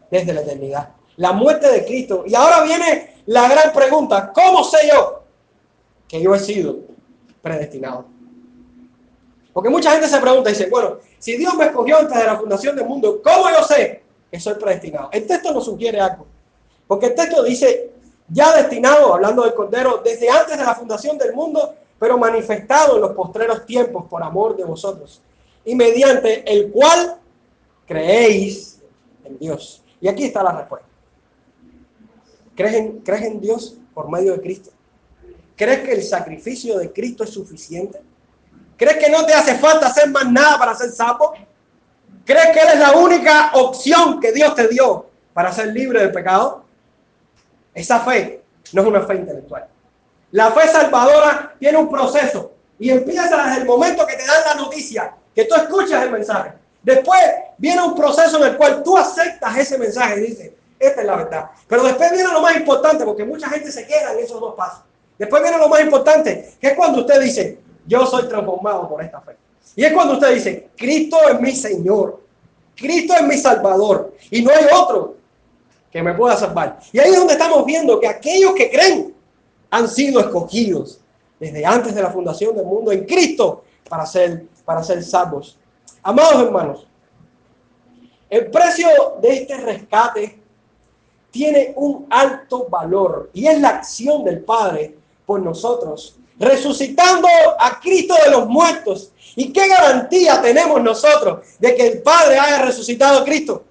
desde 0.09 0.31
la 0.31 0.39
eternidad. 0.39 0.89
La 1.17 1.33
muerte 1.33 1.69
de 1.69 1.83
Cristo. 1.83 2.23
Y 2.25 2.33
ahora 2.33 2.63
viene 2.63 3.15
la 3.25 3.49
gran 3.49 3.73
pregunta. 3.73 4.31
¿Cómo 4.33 4.63
sé 4.63 4.77
yo 4.89 5.18
que 6.09 6.21
yo 6.21 6.35
he 6.35 6.39
sido 6.39 6.79
predestinado? 7.41 8.05
Porque 9.53 9.69
mucha 9.69 9.91
gente 9.91 10.07
se 10.07 10.19
pregunta 10.19 10.49
y 10.49 10.53
dice, 10.53 10.69
bueno, 10.69 10.97
si 11.17 11.37
Dios 11.37 11.53
me 11.55 11.65
escogió 11.65 11.99
antes 11.99 12.17
de 12.17 12.25
la 12.25 12.37
fundación 12.37 12.75
del 12.75 12.85
mundo, 12.85 13.21
¿cómo 13.23 13.49
yo 13.49 13.63
sé 13.63 14.03
que 14.29 14.39
soy 14.39 14.55
predestinado? 14.55 15.09
El 15.11 15.25
texto 15.25 15.53
nos 15.53 15.65
sugiere 15.65 15.99
algo. 15.99 16.25
Porque 16.87 17.07
el 17.07 17.15
texto 17.15 17.43
dice, 17.43 17.91
ya 18.27 18.55
destinado, 18.55 19.13
hablando 19.13 19.43
del 19.43 19.53
Cordero, 19.53 20.01
desde 20.03 20.29
antes 20.29 20.57
de 20.57 20.63
la 20.63 20.75
fundación 20.75 21.17
del 21.17 21.33
mundo, 21.33 21.75
pero 21.99 22.17
manifestado 22.17 22.95
en 22.95 23.01
los 23.01 23.11
postreros 23.11 23.65
tiempos 23.65 24.05
por 24.09 24.23
amor 24.23 24.55
de 24.55 24.63
vosotros. 24.63 25.21
y 25.65 25.75
mediante 25.75 26.49
el 26.51 26.71
cual 26.71 27.17
creéis 27.85 28.81
en 29.25 29.37
Dios. 29.37 29.83
Y 29.99 30.07
aquí 30.07 30.23
está 30.23 30.41
la 30.41 30.53
respuesta. 30.53 30.87
¿Crees 32.55 32.73
en, 32.75 32.99
¿Crees 33.01 33.23
en 33.23 33.41
Dios 33.41 33.77
por 33.93 34.09
medio 34.09 34.33
de 34.33 34.41
Cristo? 34.41 34.71
¿Crees 35.59 35.79
que 35.81 35.91
el 35.91 36.03
sacrificio 36.03 36.77
de 36.77 36.89
Cristo 36.93 37.25
es 37.25 37.31
suficiente? 37.31 38.01
¿Crees 38.77 38.95
que 38.95 39.11
no 39.11 39.25
te 39.25 39.33
hace 39.33 39.55
falta 39.55 39.87
hacer 39.87 40.09
más 40.09 40.31
nada 40.31 40.57
para 40.57 40.73
ser 40.73 40.89
sapo? 40.89 41.33
¿Crees 42.23 42.47
que 42.53 42.61
Él 42.61 42.67
es 42.75 42.79
la 42.79 42.93
única 42.93 43.51
opción 43.55 44.21
que 44.21 44.31
Dios 44.31 44.55
te 44.55 44.69
dio 44.69 45.07
para 45.33 45.51
ser 45.51 45.67
libre 45.67 45.99
del 45.99 46.13
pecado? 46.13 46.63
Esa 47.73 47.99
fe 47.99 48.41
no 48.71 48.83
es 48.83 48.87
una 48.87 49.01
fe 49.01 49.15
intelectual. 49.15 49.67
La 50.31 50.49
fe 50.51 50.65
salvadora 50.69 51.53
tiene 51.59 51.77
un 51.77 51.89
proceso 51.89 52.53
y 52.79 52.91
empieza 52.91 53.43
desde 53.43 53.59
el 53.59 53.65
momento 53.65 54.07
que 54.07 54.15
te 54.15 54.25
dan 54.25 54.41
la 54.45 54.55
noticia, 54.55 55.13
que 55.35 55.43
tú 55.43 55.55
escuchas 55.55 56.03
el 56.03 56.11
mensaje. 56.11 56.53
Después 56.81 57.19
viene 57.57 57.81
un 57.81 57.95
proceso 57.95 58.37
en 58.37 58.51
el 58.51 58.55
cual 58.57 58.81
tú 58.81 58.97
aceptas 58.97 59.57
ese 59.57 59.77
mensaje 59.77 60.19
y 60.19 60.27
dices, 60.27 60.51
esta 60.79 61.01
es 61.01 61.05
la 61.05 61.17
verdad. 61.17 61.49
Pero 61.67 61.83
después 61.83 62.13
viene 62.13 62.31
lo 62.31 62.39
más 62.39 62.55
importante, 62.55 63.03
porque 63.03 63.25
mucha 63.25 63.49
gente 63.49 63.69
se 63.73 63.85
queda 63.85 64.13
en 64.13 64.19
esos 64.19 64.39
dos 64.39 64.55
pasos. 64.55 64.83
Después 65.19 65.43
viene 65.43 65.57
lo 65.57 65.67
más 65.67 65.81
importante, 65.81 66.53
que 66.61 66.67
es 66.67 66.73
cuando 66.75 67.01
usted 67.01 67.19
dice, 67.21 67.59
yo 67.85 68.05
soy 68.05 68.29
transformado 68.29 68.87
por 68.87 69.03
esta 69.03 69.19
fe. 69.19 69.35
Y 69.75 69.83
es 69.83 69.91
cuando 69.91 70.13
usted 70.13 70.33
dice, 70.33 70.69
Cristo 70.77 71.17
es 71.29 71.41
mi 71.41 71.51
Señor, 71.51 72.21
Cristo 72.73 73.13
es 73.13 73.23
mi 73.23 73.37
Salvador, 73.37 74.15
y 74.31 74.41
no 74.41 74.51
hay 74.51 74.65
otro 74.73 75.17
que 75.91 76.01
me 76.01 76.13
pueda 76.13 76.37
salvar. 76.37 76.79
Y 76.93 76.99
ahí 76.99 77.11
es 77.11 77.17
donde 77.17 77.33
estamos 77.33 77.65
viendo 77.65 77.99
que 77.99 78.07
aquellos 78.07 78.53
que 78.53 78.71
creen 78.71 79.13
han 79.69 79.89
sido 79.89 80.21
escogidos 80.21 81.01
desde 81.37 81.65
antes 81.65 81.93
de 81.93 82.01
la 82.01 82.11
fundación 82.11 82.55
del 82.55 82.65
mundo 82.65 82.93
en 82.93 83.05
Cristo 83.05 83.65
para 83.89 84.05
ser, 84.05 84.45
para 84.63 84.81
ser 84.83 85.03
salvos. 85.03 85.59
Amados 86.01 86.43
hermanos, 86.43 86.87
el 88.29 88.49
precio 88.49 88.87
de 89.21 89.33
este 89.33 89.57
rescate 89.57 90.39
tiene 91.29 91.73
un 91.75 92.07
alto 92.09 92.67
valor 92.69 93.29
y 93.33 93.47
es 93.47 93.59
la 93.59 93.69
acción 93.69 94.23
del 94.23 94.39
Padre 94.45 94.98
por 95.29 95.41
nosotros, 95.43 96.15
resucitando 96.39 97.27
a 97.59 97.79
Cristo 97.79 98.15
de 98.25 98.31
los 98.31 98.47
muertos. 98.47 99.11
¿Y 99.35 99.53
qué 99.53 99.67
garantía 99.67 100.41
tenemos 100.41 100.81
nosotros 100.81 101.45
de 101.59 101.75
que 101.75 101.85
el 101.85 102.01
Padre 102.01 102.39
haya 102.39 102.63
resucitado 102.63 103.19
a 103.19 103.23
Cristo? 103.23 103.63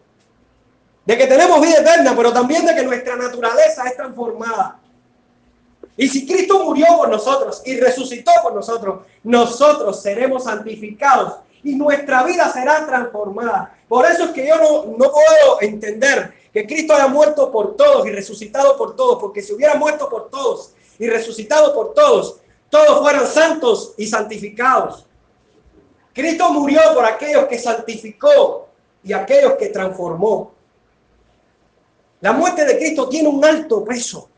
De 1.04 1.18
que 1.18 1.26
tenemos 1.26 1.60
vida 1.60 1.80
eterna, 1.80 2.14
pero 2.16 2.32
también 2.32 2.64
de 2.64 2.76
que 2.76 2.84
nuestra 2.84 3.16
naturaleza 3.16 3.82
es 3.88 3.96
transformada. 3.96 4.78
Y 5.96 6.06
si 6.06 6.28
Cristo 6.28 6.62
murió 6.62 6.86
por 6.96 7.08
nosotros 7.08 7.60
y 7.66 7.76
resucitó 7.76 8.30
por 8.40 8.54
nosotros, 8.54 9.00
nosotros 9.24 10.00
seremos 10.00 10.44
santificados 10.44 11.38
y 11.64 11.74
nuestra 11.74 12.22
vida 12.22 12.52
será 12.52 12.86
transformada. 12.86 13.76
Por 13.88 14.06
eso 14.06 14.26
es 14.26 14.30
que 14.30 14.46
yo 14.46 14.58
no, 14.58 14.96
no 14.96 15.10
puedo 15.10 15.60
entender 15.62 16.34
que 16.52 16.68
Cristo 16.68 16.94
haya 16.94 17.08
muerto 17.08 17.50
por 17.50 17.76
todos 17.76 18.06
y 18.06 18.10
resucitado 18.10 18.76
por 18.76 18.94
todos, 18.94 19.18
porque 19.18 19.42
si 19.42 19.52
hubiera 19.52 19.74
muerto 19.74 20.08
por 20.08 20.30
todos 20.30 20.74
y 20.98 21.06
resucitado 21.08 21.74
por 21.74 21.94
todos, 21.94 22.40
todos 22.70 23.00
fueran 23.00 23.26
santos 23.26 23.94
y 23.96 24.06
santificados. 24.06 25.06
Cristo 26.12 26.52
murió 26.52 26.80
por 26.94 27.04
aquellos 27.04 27.46
que 27.46 27.58
santificó 27.58 28.68
y 29.04 29.12
aquellos 29.12 29.52
que 29.52 29.68
transformó. 29.68 30.52
La 32.20 32.32
muerte 32.32 32.64
de 32.64 32.76
Cristo 32.76 33.08
tiene 33.08 33.28
un 33.28 33.44
alto 33.44 33.84
peso. 33.84 34.28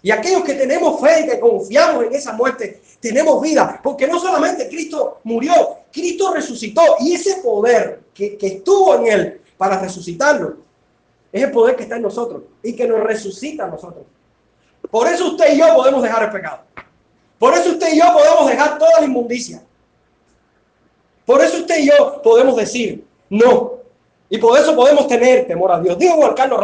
Y 0.00 0.10
aquellos 0.10 0.42
que 0.42 0.54
tenemos 0.54 1.00
fe 1.00 1.20
y 1.20 1.28
que 1.28 1.40
confiamos 1.40 2.04
en 2.04 2.14
esa 2.14 2.32
muerte, 2.32 2.82
tenemos 3.00 3.40
vida. 3.40 3.80
Porque 3.82 4.06
no 4.06 4.18
solamente 4.18 4.68
Cristo 4.68 5.20
murió, 5.24 5.52
Cristo 5.92 6.32
resucitó. 6.32 6.82
Y 7.00 7.14
ese 7.14 7.36
poder 7.36 8.00
que, 8.14 8.36
que 8.36 8.46
estuvo 8.46 8.94
en 8.96 9.06
él 9.06 9.40
para 9.56 9.80
resucitarlo, 9.80 10.56
es 11.32 11.42
el 11.42 11.50
poder 11.50 11.76
que 11.76 11.84
está 11.84 11.96
en 11.96 12.02
nosotros 12.02 12.42
y 12.62 12.74
que 12.74 12.86
nos 12.86 13.00
resucita 13.00 13.64
a 13.64 13.68
nosotros. 13.68 14.04
Por 14.92 15.08
eso 15.08 15.28
usted 15.28 15.54
y 15.54 15.58
yo 15.58 15.74
podemos 15.74 16.02
dejar 16.02 16.24
el 16.24 16.30
pecado. 16.30 16.58
Por 17.38 17.54
eso 17.54 17.70
usted 17.70 17.94
y 17.94 17.98
yo 17.98 18.12
podemos 18.12 18.46
dejar 18.46 18.76
toda 18.76 19.00
la 19.00 19.06
inmundicia. 19.06 19.62
Por 21.24 21.42
eso 21.42 21.56
usted 21.56 21.78
y 21.78 21.86
yo 21.86 22.20
podemos 22.20 22.54
decir 22.56 23.02
no. 23.30 23.72
Y 24.28 24.36
por 24.36 24.58
eso 24.58 24.76
podemos 24.76 25.08
tener 25.08 25.46
temor 25.46 25.72
a 25.72 25.80
Dios. 25.80 25.98
Dijo 25.98 26.16
Juan 26.16 26.34
Carlos 26.34 26.60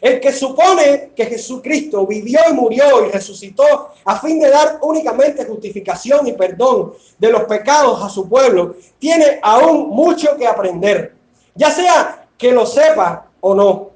el 0.00 0.18
que 0.18 0.32
supone 0.32 1.10
que 1.14 1.26
Jesucristo 1.26 2.04
vivió 2.08 2.40
y 2.50 2.54
murió 2.54 3.06
y 3.06 3.10
resucitó 3.10 3.90
a 4.04 4.18
fin 4.18 4.40
de 4.40 4.50
dar 4.50 4.78
únicamente 4.82 5.44
justificación 5.44 6.26
y 6.26 6.32
perdón 6.32 6.94
de 7.18 7.30
los 7.30 7.44
pecados 7.44 8.02
a 8.02 8.08
su 8.08 8.28
pueblo, 8.28 8.74
tiene 8.98 9.38
aún 9.42 9.90
mucho 9.90 10.36
que 10.36 10.46
aprender. 10.46 11.14
Ya 11.54 11.70
sea 11.70 12.26
que 12.36 12.50
lo 12.50 12.66
sepa 12.66 13.28
o 13.40 13.54
no, 13.54 13.87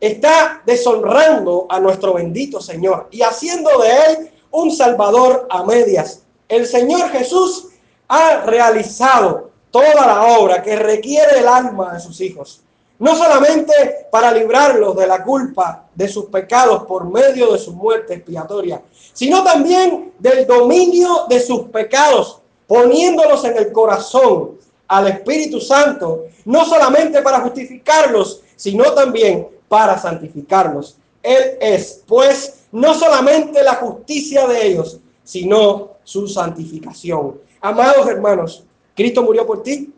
está 0.00 0.62
deshonrando 0.64 1.66
a 1.68 1.78
nuestro 1.78 2.14
bendito 2.14 2.60
Señor 2.60 3.08
y 3.10 3.22
haciendo 3.22 3.70
de 3.80 3.88
él 3.90 4.30
un 4.50 4.70
salvador 4.70 5.46
a 5.50 5.62
medias. 5.64 6.22
El 6.48 6.66
Señor 6.66 7.10
Jesús 7.10 7.68
ha 8.08 8.40
realizado 8.40 9.50
toda 9.70 9.94
la 9.94 10.38
obra 10.38 10.62
que 10.62 10.74
requiere 10.76 11.38
el 11.38 11.46
alma 11.46 11.94
de 11.94 12.00
sus 12.00 12.20
hijos, 12.20 12.62
no 12.98 13.14
solamente 13.14 14.08
para 14.10 14.32
librarlos 14.32 14.96
de 14.96 15.06
la 15.06 15.22
culpa 15.22 15.84
de 15.94 16.08
sus 16.08 16.26
pecados 16.26 16.84
por 16.84 17.08
medio 17.08 17.52
de 17.52 17.58
su 17.58 17.72
muerte 17.72 18.14
expiatoria, 18.14 18.82
sino 19.12 19.44
también 19.44 20.12
del 20.18 20.46
dominio 20.46 21.26
de 21.28 21.40
sus 21.40 21.68
pecados, 21.68 22.40
poniéndolos 22.66 23.44
en 23.44 23.56
el 23.56 23.72
corazón 23.72 24.58
al 24.88 25.06
Espíritu 25.06 25.60
Santo, 25.60 26.24
no 26.44 26.64
solamente 26.64 27.22
para 27.22 27.40
justificarlos, 27.40 28.42
sino 28.56 28.92
también 28.92 29.48
para 29.70 29.96
santificarlos. 29.96 30.98
Él 31.22 31.56
es, 31.60 32.02
pues, 32.08 32.66
no 32.72 32.92
solamente 32.92 33.62
la 33.62 33.76
justicia 33.76 34.48
de 34.48 34.66
ellos, 34.66 35.00
sino 35.22 35.92
su 36.02 36.26
santificación. 36.26 37.38
Amados 37.60 38.08
hermanos, 38.08 38.66
¿Cristo 38.96 39.22
murió 39.22 39.46
por 39.46 39.62
ti? 39.62 39.94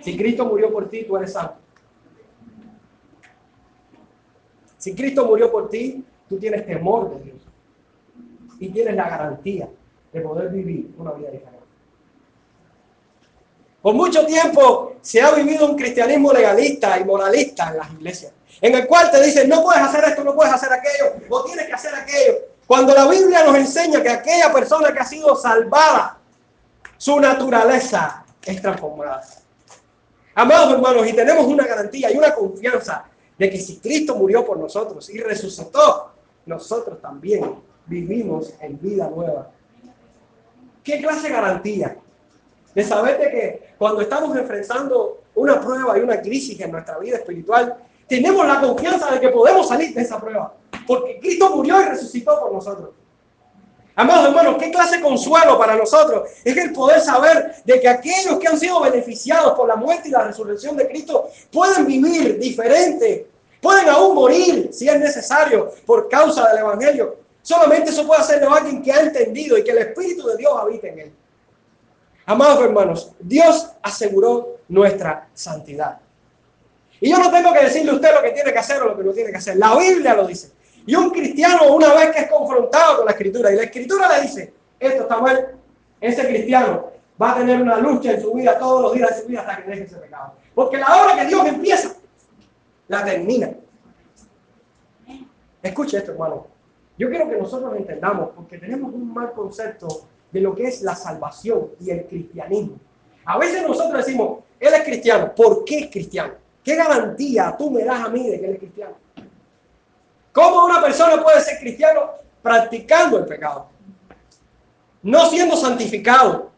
Si 0.00 0.16
Cristo 0.16 0.46
murió 0.46 0.72
por 0.72 0.88
ti, 0.88 1.02
tú 1.02 1.16
eres 1.16 1.32
santo. 1.32 1.56
Si 4.78 4.94
Cristo 4.94 5.26
murió 5.26 5.50
por 5.50 5.68
ti, 5.68 6.04
tú 6.28 6.38
tienes 6.38 6.64
temor 6.64 7.10
de 7.10 7.24
Dios. 7.24 7.38
Y 8.60 8.68
tienes 8.68 8.94
la 8.94 9.10
garantía 9.10 9.68
de 10.12 10.20
poder 10.20 10.50
vivir 10.50 10.94
una 10.96 11.10
vida 11.14 11.30
diferente. 11.30 11.59
Por 13.82 13.94
mucho 13.94 14.26
tiempo 14.26 14.96
se 15.00 15.22
ha 15.22 15.30
vivido 15.32 15.66
un 15.66 15.76
cristianismo 15.76 16.32
legalista 16.32 16.98
y 16.98 17.04
moralista 17.04 17.70
en 17.70 17.78
las 17.78 17.90
iglesias, 17.92 18.32
en 18.60 18.74
el 18.74 18.86
cual 18.86 19.10
te 19.10 19.22
dicen, 19.22 19.48
no 19.48 19.62
puedes 19.62 19.82
hacer 19.82 20.04
esto, 20.04 20.22
no 20.22 20.34
puedes 20.34 20.52
hacer 20.52 20.70
aquello, 20.72 21.14
o 21.30 21.44
tienes 21.44 21.66
que 21.66 21.72
hacer 21.72 21.94
aquello. 21.94 22.34
Cuando 22.66 22.94
la 22.94 23.08
Biblia 23.08 23.44
nos 23.44 23.56
enseña 23.56 24.02
que 24.02 24.10
aquella 24.10 24.52
persona 24.52 24.92
que 24.92 24.98
ha 24.98 25.04
sido 25.04 25.34
salvada, 25.34 26.18
su 26.98 27.18
naturaleza 27.18 28.24
es 28.44 28.60
transformada. 28.60 29.22
Amados 30.34 30.74
hermanos, 30.74 31.06
y 31.08 31.12
tenemos 31.14 31.46
una 31.46 31.66
garantía 31.66 32.12
y 32.12 32.16
una 32.16 32.34
confianza 32.34 33.04
de 33.38 33.50
que 33.50 33.58
si 33.58 33.78
Cristo 33.78 34.14
murió 34.14 34.44
por 34.44 34.58
nosotros 34.58 35.08
y 35.08 35.18
resucitó, 35.18 36.12
nosotros 36.44 37.00
también 37.00 37.56
vivimos 37.86 38.52
en 38.60 38.78
vida 38.78 39.08
nueva. 39.08 39.50
¿Qué 40.84 41.00
clase 41.00 41.28
de 41.28 41.34
garantía? 41.34 41.96
De 42.74 42.84
saber 42.84 43.18
de 43.18 43.30
que 43.30 43.74
cuando 43.78 44.00
estamos 44.00 44.36
enfrentando 44.36 45.20
una 45.34 45.60
prueba 45.60 45.98
y 45.98 46.02
una 46.02 46.20
crisis 46.20 46.60
en 46.60 46.70
nuestra 46.70 46.98
vida 46.98 47.16
espiritual, 47.16 47.76
tenemos 48.06 48.46
la 48.46 48.60
confianza 48.60 49.10
de 49.10 49.20
que 49.20 49.28
podemos 49.28 49.68
salir 49.68 49.94
de 49.94 50.02
esa 50.02 50.20
prueba, 50.20 50.54
porque 50.86 51.18
Cristo 51.20 51.50
murió 51.54 51.80
y 51.80 51.84
resucitó 51.84 52.40
por 52.40 52.52
nosotros. 52.52 52.90
Amados 53.96 54.28
hermanos, 54.28 54.56
qué 54.58 54.70
clase 54.70 54.96
de 54.96 55.02
consuelo 55.02 55.58
para 55.58 55.76
nosotros 55.76 56.30
es 56.44 56.56
el 56.56 56.72
poder 56.72 57.00
saber 57.00 57.56
de 57.64 57.80
que 57.80 57.88
aquellos 57.88 58.38
que 58.38 58.48
han 58.48 58.58
sido 58.58 58.80
beneficiados 58.80 59.52
por 59.54 59.68
la 59.68 59.76
muerte 59.76 60.08
y 60.08 60.12
la 60.12 60.24
resurrección 60.24 60.76
de 60.76 60.88
Cristo 60.88 61.28
pueden 61.52 61.86
vivir 61.86 62.38
diferente, 62.38 63.28
pueden 63.60 63.88
aún 63.88 64.14
morir 64.14 64.70
si 64.72 64.88
es 64.88 64.98
necesario 64.98 65.70
por 65.84 66.08
causa 66.08 66.48
del 66.48 66.60
Evangelio. 66.60 67.16
Solamente 67.42 67.90
eso 67.90 68.06
puede 68.06 68.20
hacerlo 68.20 68.54
alguien 68.54 68.82
que 68.82 68.92
ha 68.92 69.00
entendido 69.00 69.58
y 69.58 69.64
que 69.64 69.72
el 69.72 69.78
Espíritu 69.78 70.26
de 70.28 70.36
Dios 70.36 70.52
habita 70.56 70.88
en 70.88 70.98
él. 70.98 71.12
Amados 72.26 72.62
hermanos, 72.62 73.12
Dios 73.18 73.70
aseguró 73.82 74.58
nuestra 74.68 75.28
santidad. 75.34 75.98
Y 77.00 77.10
yo 77.10 77.18
no 77.18 77.30
tengo 77.30 77.52
que 77.52 77.64
decirle 77.64 77.90
a 77.90 77.94
usted 77.94 78.14
lo 78.14 78.22
que 78.22 78.30
tiene 78.30 78.52
que 78.52 78.58
hacer 78.58 78.82
o 78.82 78.88
lo 78.88 78.96
que 78.96 79.04
no 79.04 79.12
tiene 79.12 79.30
que 79.30 79.38
hacer. 79.38 79.56
La 79.56 79.76
Biblia 79.76 80.14
lo 80.14 80.26
dice. 80.26 80.52
Y 80.86 80.94
un 80.94 81.10
cristiano, 81.10 81.74
una 81.74 81.94
vez 81.94 82.10
que 82.10 82.20
es 82.20 82.30
confrontado 82.30 82.98
con 82.98 83.06
la 83.06 83.12
escritura 83.12 83.52
y 83.52 83.56
la 83.56 83.62
escritura 83.64 84.16
le 84.16 84.22
dice, 84.22 84.52
esto 84.78 85.02
está 85.02 85.18
mal, 85.18 85.54
ese 86.00 86.26
cristiano 86.26 86.90
va 87.20 87.32
a 87.32 87.36
tener 87.36 87.60
una 87.60 87.78
lucha 87.78 88.12
en 88.12 88.22
su 88.22 88.32
vida 88.32 88.58
todos 88.58 88.82
los 88.82 88.94
días 88.94 89.10
de 89.10 89.22
su 89.22 89.28
vida 89.28 89.40
hasta 89.40 89.62
que 89.62 89.70
deje 89.70 89.84
ese 89.84 89.96
pecado. 89.96 90.34
Porque 90.54 90.78
la 90.78 91.02
obra 91.02 91.16
que 91.16 91.26
Dios 91.26 91.46
empieza, 91.46 91.94
la 92.88 93.04
termina. 93.04 93.50
Escuche 95.62 95.98
esto, 95.98 96.12
hermano. 96.12 96.46
Yo 96.98 97.08
quiero 97.08 97.28
que 97.28 97.36
nosotros 97.36 97.74
entendamos, 97.76 98.30
porque 98.34 98.58
tenemos 98.58 98.92
un 98.92 99.12
mal 99.12 99.32
concepto 99.32 100.08
de 100.32 100.40
lo 100.40 100.54
que 100.54 100.68
es 100.68 100.82
la 100.82 100.94
salvación 100.94 101.70
y 101.80 101.90
el 101.90 102.06
cristianismo. 102.06 102.78
A 103.24 103.38
veces 103.38 103.62
nosotros 103.66 104.04
decimos, 104.04 104.40
él 104.58 104.74
es 104.74 104.82
cristiano. 104.82 105.34
¿Por 105.34 105.64
qué 105.64 105.80
es 105.80 105.90
cristiano? 105.90 106.34
¿Qué 106.62 106.76
garantía 106.76 107.54
tú 107.58 107.70
me 107.70 107.84
das 107.84 108.04
a 108.04 108.08
mí 108.08 108.28
de 108.28 108.40
que 108.40 108.46
él 108.46 108.52
es 108.52 108.58
cristiano? 108.58 108.94
¿Cómo 110.32 110.64
una 110.64 110.80
persona 110.80 111.22
puede 111.22 111.40
ser 111.40 111.58
cristiano 111.58 112.10
practicando 112.42 113.18
el 113.18 113.26
pecado? 113.26 113.66
No 115.02 115.26
siendo 115.26 115.56
santificado. 115.56 116.50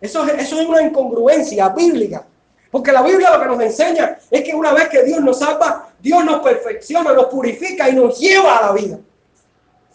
Eso, 0.00 0.26
eso 0.26 0.60
es 0.60 0.66
una 0.66 0.82
incongruencia 0.82 1.68
bíblica. 1.70 2.26
Porque 2.70 2.92
la 2.92 3.02
Biblia 3.02 3.34
lo 3.34 3.40
que 3.40 3.46
nos 3.46 3.60
enseña 3.60 4.18
es 4.30 4.42
que 4.42 4.54
una 4.54 4.72
vez 4.72 4.88
que 4.88 5.02
Dios 5.04 5.20
nos 5.20 5.38
salva, 5.38 5.88
Dios 5.98 6.24
nos 6.24 6.40
perfecciona, 6.40 7.12
nos 7.12 7.26
purifica 7.26 7.88
y 7.88 7.94
nos 7.94 8.18
lleva 8.18 8.58
a 8.58 8.66
la 8.66 8.72
vida. 8.72 8.98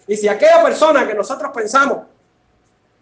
Y 0.08 0.18
si 0.18 0.28
aquella 0.28 0.64
persona 0.64 1.08
que 1.08 1.14
nosotros 1.14 1.52
pensamos 1.54 2.00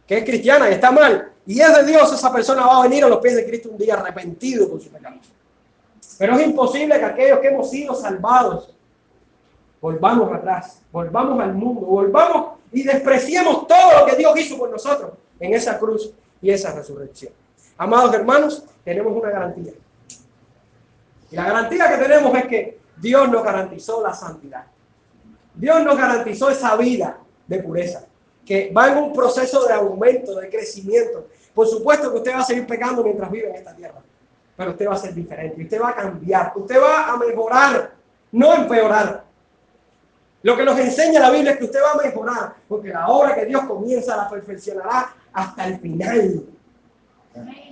que 0.09 0.17
es 0.17 0.23
cristiana 0.23 0.67
y 0.67 0.73
está 0.73 0.89
mal, 0.89 1.31
y 1.45 1.61
es 1.61 1.71
de 1.71 1.85
Dios, 1.85 2.11
esa 2.11 2.33
persona 2.33 2.65
va 2.65 2.79
a 2.79 2.81
venir 2.81 3.03
a 3.03 3.07
los 3.07 3.19
pies 3.19 3.35
de 3.35 3.45
Cristo 3.45 3.69
un 3.69 3.77
día 3.77 3.93
arrepentido 3.93 4.67
por 4.67 4.81
su 4.81 4.89
pecado. 4.89 5.17
Pero 6.17 6.35
es 6.35 6.47
imposible 6.47 6.97
que 6.97 7.05
aquellos 7.05 7.37
que 7.37 7.49
hemos 7.49 7.69
sido 7.69 7.93
salvados 7.93 8.73
volvamos 9.79 10.33
atrás, 10.33 10.81
volvamos 10.91 11.39
al 11.39 11.53
mundo, 11.53 11.81
volvamos 11.81 12.57
y 12.71 12.81
despreciemos 12.81 13.67
todo 13.67 13.99
lo 13.99 14.05
que 14.07 14.15
Dios 14.15 14.39
hizo 14.39 14.57
por 14.57 14.71
nosotros 14.71 15.11
en 15.39 15.53
esa 15.53 15.77
cruz 15.77 16.11
y 16.41 16.49
esa 16.49 16.73
resurrección. 16.73 17.31
Amados 17.77 18.11
hermanos, 18.15 18.63
tenemos 18.83 19.15
una 19.15 19.29
garantía. 19.29 19.73
Y 21.29 21.35
la 21.35 21.43
garantía 21.45 21.87
que 21.87 22.03
tenemos 22.03 22.35
es 22.35 22.47
que 22.47 22.79
Dios 22.97 23.29
nos 23.29 23.43
garantizó 23.43 24.01
la 24.01 24.15
santidad. 24.15 24.65
Dios 25.53 25.83
nos 25.83 25.95
garantizó 25.95 26.49
esa 26.49 26.75
vida 26.77 27.19
de 27.45 27.59
pureza, 27.59 28.08
que 28.49 28.71
va 28.75 28.87
en 28.87 28.97
un 28.97 29.13
proceso 29.13 29.63
de 29.67 29.73
aumento, 29.73 30.33
de 30.33 30.49
crecimiento. 30.49 31.27
Por 31.53 31.67
supuesto 31.67 32.09
que 32.11 32.17
usted 32.17 32.33
va 32.33 32.39
a 32.39 32.43
seguir 32.43 32.65
pecando 32.65 33.03
mientras 33.03 33.29
vive 33.29 33.47
en 33.47 33.57
esta 33.57 33.75
tierra, 33.75 34.01
pero 34.57 34.71
usted 34.71 34.87
va 34.87 34.95
a 34.95 34.97
ser 34.97 35.13
diferente, 35.13 35.61
usted 35.61 35.79
va 35.79 35.89
a 35.89 35.95
cambiar, 35.95 36.53
usted 36.55 36.81
va 36.81 37.13
a 37.13 37.17
mejorar, 37.17 37.91
no 38.31 38.55
empeorar. 38.55 39.23
Lo 40.41 40.57
que 40.57 40.63
nos 40.63 40.79
enseña 40.79 41.19
la 41.19 41.29
Biblia 41.29 41.51
es 41.51 41.57
que 41.59 41.65
usted 41.65 41.79
va 41.79 41.91
a 41.91 42.03
mejorar, 42.03 42.55
porque 42.67 42.89
la 42.89 43.07
obra 43.07 43.35
que 43.35 43.45
Dios 43.45 43.65
comienza 43.65 44.17
la 44.17 44.27
perfeccionará 44.27 45.13
hasta 45.31 45.67
el 45.67 45.79
final. 45.79 46.43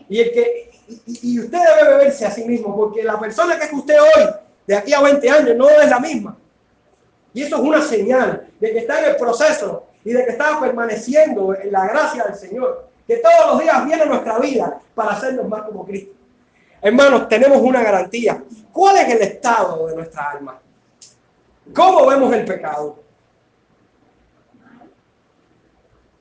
Y, 0.08 0.20
el 0.20 0.32
que, 0.32 0.70
y, 1.08 1.40
usted 1.40 1.58
debe 1.58 1.98
verse 1.98 2.24
a 2.24 2.30
sí 2.30 2.46
mismo, 2.46 2.76
porque 2.76 3.04
la 3.04 3.20
persona 3.20 3.58
que 3.58 3.66
es 3.66 3.74
usted 3.74 4.00
hoy, 4.00 4.30
de 4.68 4.76
aquí 4.76 4.94
a 4.94 5.02
20 5.02 5.28
años, 5.28 5.56
no 5.56 5.68
es 5.72 5.90
la 5.90 6.00
misma. 6.00 6.38
Y 7.34 7.42
eso 7.42 7.56
es 7.56 7.62
una 7.64 7.82
señal 7.82 8.48
de 8.60 8.72
que 8.72 8.78
está 8.78 9.00
en 9.00 9.10
el 9.10 9.16
proceso 9.16 9.87
y 10.08 10.14
de 10.14 10.24
que 10.24 10.32
está 10.32 10.58
permaneciendo 10.58 11.54
en 11.54 11.70
la 11.70 11.86
gracia 11.86 12.24
del 12.24 12.36
Señor, 12.36 12.88
que 13.06 13.18
todos 13.18 13.52
los 13.52 13.60
días 13.62 13.86
viene 13.86 14.06
nuestra 14.06 14.40
vida 14.40 14.80
para 14.96 15.12
hacernos 15.12 15.50
más 15.50 15.64
como 15.64 15.86
Cristo. 15.86 16.14
Hermanos, 16.82 17.28
tenemos 17.28 17.58
una 17.58 17.84
garantía. 17.84 18.42
¿Cuál 18.72 18.96
es 19.00 19.10
el 19.10 19.22
estado 19.22 19.86
de 19.88 19.96
nuestra 19.96 20.32
alma? 20.32 20.62
¿Cómo 21.76 22.06
vemos 22.06 22.34
el 22.34 22.46
pecado? 22.46 23.04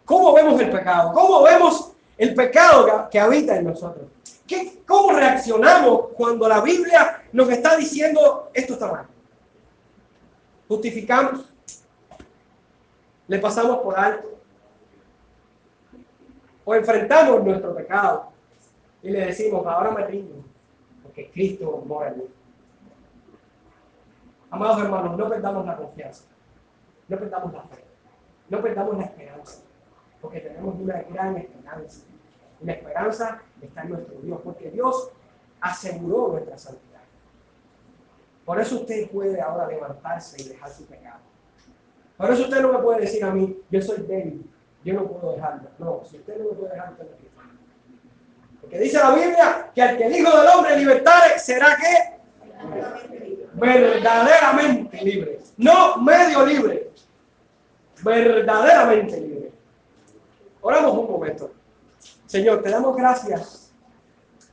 ¿Cómo 0.04 0.34
vemos 0.34 0.60
el 0.60 0.70
pecado? 0.72 1.12
¿Cómo 1.12 1.42
vemos 1.44 1.92
el 2.18 2.34
pecado 2.34 3.08
que, 3.08 3.20
habita 3.20 3.54
en 3.54 3.66
nosotros? 3.66 4.08
¿Qué, 4.48 4.82
¿Cómo 4.84 5.12
reaccionamos 5.12 6.08
cuando 6.16 6.48
la 6.48 6.60
Biblia 6.60 7.22
nos 7.30 7.48
está 7.50 7.76
diciendo 7.76 8.50
esto 8.52 8.72
está 8.72 8.90
mal? 8.90 9.06
¿Justificamos? 10.66 11.55
¿Le 13.28 13.38
pasamos 13.38 13.78
por 13.78 13.98
alto? 13.98 14.40
¿O 16.64 16.74
enfrentamos 16.74 17.44
nuestro 17.44 17.74
pecado 17.74 18.30
y 19.02 19.10
le 19.10 19.26
decimos, 19.26 19.64
ahora 19.66 19.90
me 19.92 20.04
rindo, 20.06 20.44
porque 21.02 21.30
Cristo 21.30 21.82
mora 21.86 22.08
en 22.08 22.18
mí? 22.18 22.24
Amados 24.50 24.82
hermanos, 24.82 25.16
no 25.16 25.28
perdamos 25.28 25.66
la 25.66 25.76
confianza, 25.76 26.24
no 27.08 27.18
perdamos 27.18 27.52
la 27.52 27.62
fe, 27.62 27.84
no 28.48 28.60
perdamos 28.60 28.98
la 28.98 29.04
esperanza, 29.04 29.62
porque 30.20 30.40
tenemos 30.40 30.74
una 30.76 31.02
gran 31.02 31.36
esperanza. 31.36 32.04
La 32.62 32.72
esperanza 32.72 33.42
está 33.60 33.82
en 33.82 33.90
nuestro 33.90 34.18
Dios, 34.20 34.40
porque 34.42 34.70
Dios 34.70 35.10
aseguró 35.60 36.28
nuestra 36.28 36.58
santidad. 36.58 37.02
Por 38.44 38.60
eso 38.60 38.76
usted 38.76 39.10
puede 39.10 39.40
ahora 39.40 39.66
levantarse 39.66 40.40
y 40.40 40.48
dejar 40.48 40.70
su 40.70 40.86
pecado. 40.86 41.20
Por 42.16 42.30
eso 42.30 42.44
usted 42.44 42.60
no 42.60 42.72
me 42.72 42.78
puede 42.78 43.00
decir 43.00 43.22
a 43.24 43.30
mí, 43.30 43.58
yo 43.70 43.82
soy 43.82 43.98
débil, 43.98 44.50
yo 44.84 44.94
no 44.94 45.06
puedo 45.06 45.34
dejarlo. 45.34 45.68
No, 45.78 46.02
si 46.08 46.16
usted 46.16 46.38
no 46.38 46.50
me 46.50 46.56
puede 46.56 46.72
dejar, 46.72 46.92
usted 46.92 47.04
no 47.04 48.60
Porque 48.60 48.78
dice 48.78 48.98
la 48.98 49.14
Biblia 49.14 49.70
que 49.74 49.82
al 49.82 49.96
que 49.96 50.06
el 50.06 50.16
Hijo 50.16 50.36
del 50.36 50.48
Hombre 50.48 50.78
libertare 50.78 51.38
será 51.38 51.76
que 51.76 52.16
verdaderamente 53.54 55.02
libre. 55.02 55.40
No 55.56 55.96
medio 55.98 56.46
libre. 56.46 56.90
Verdaderamente 58.02 59.20
libre. 59.20 59.52
Oramos 60.60 60.98
un 60.98 61.10
momento. 61.10 61.50
Señor, 62.26 62.62
te 62.62 62.70
damos 62.70 62.96
gracias 62.96 63.72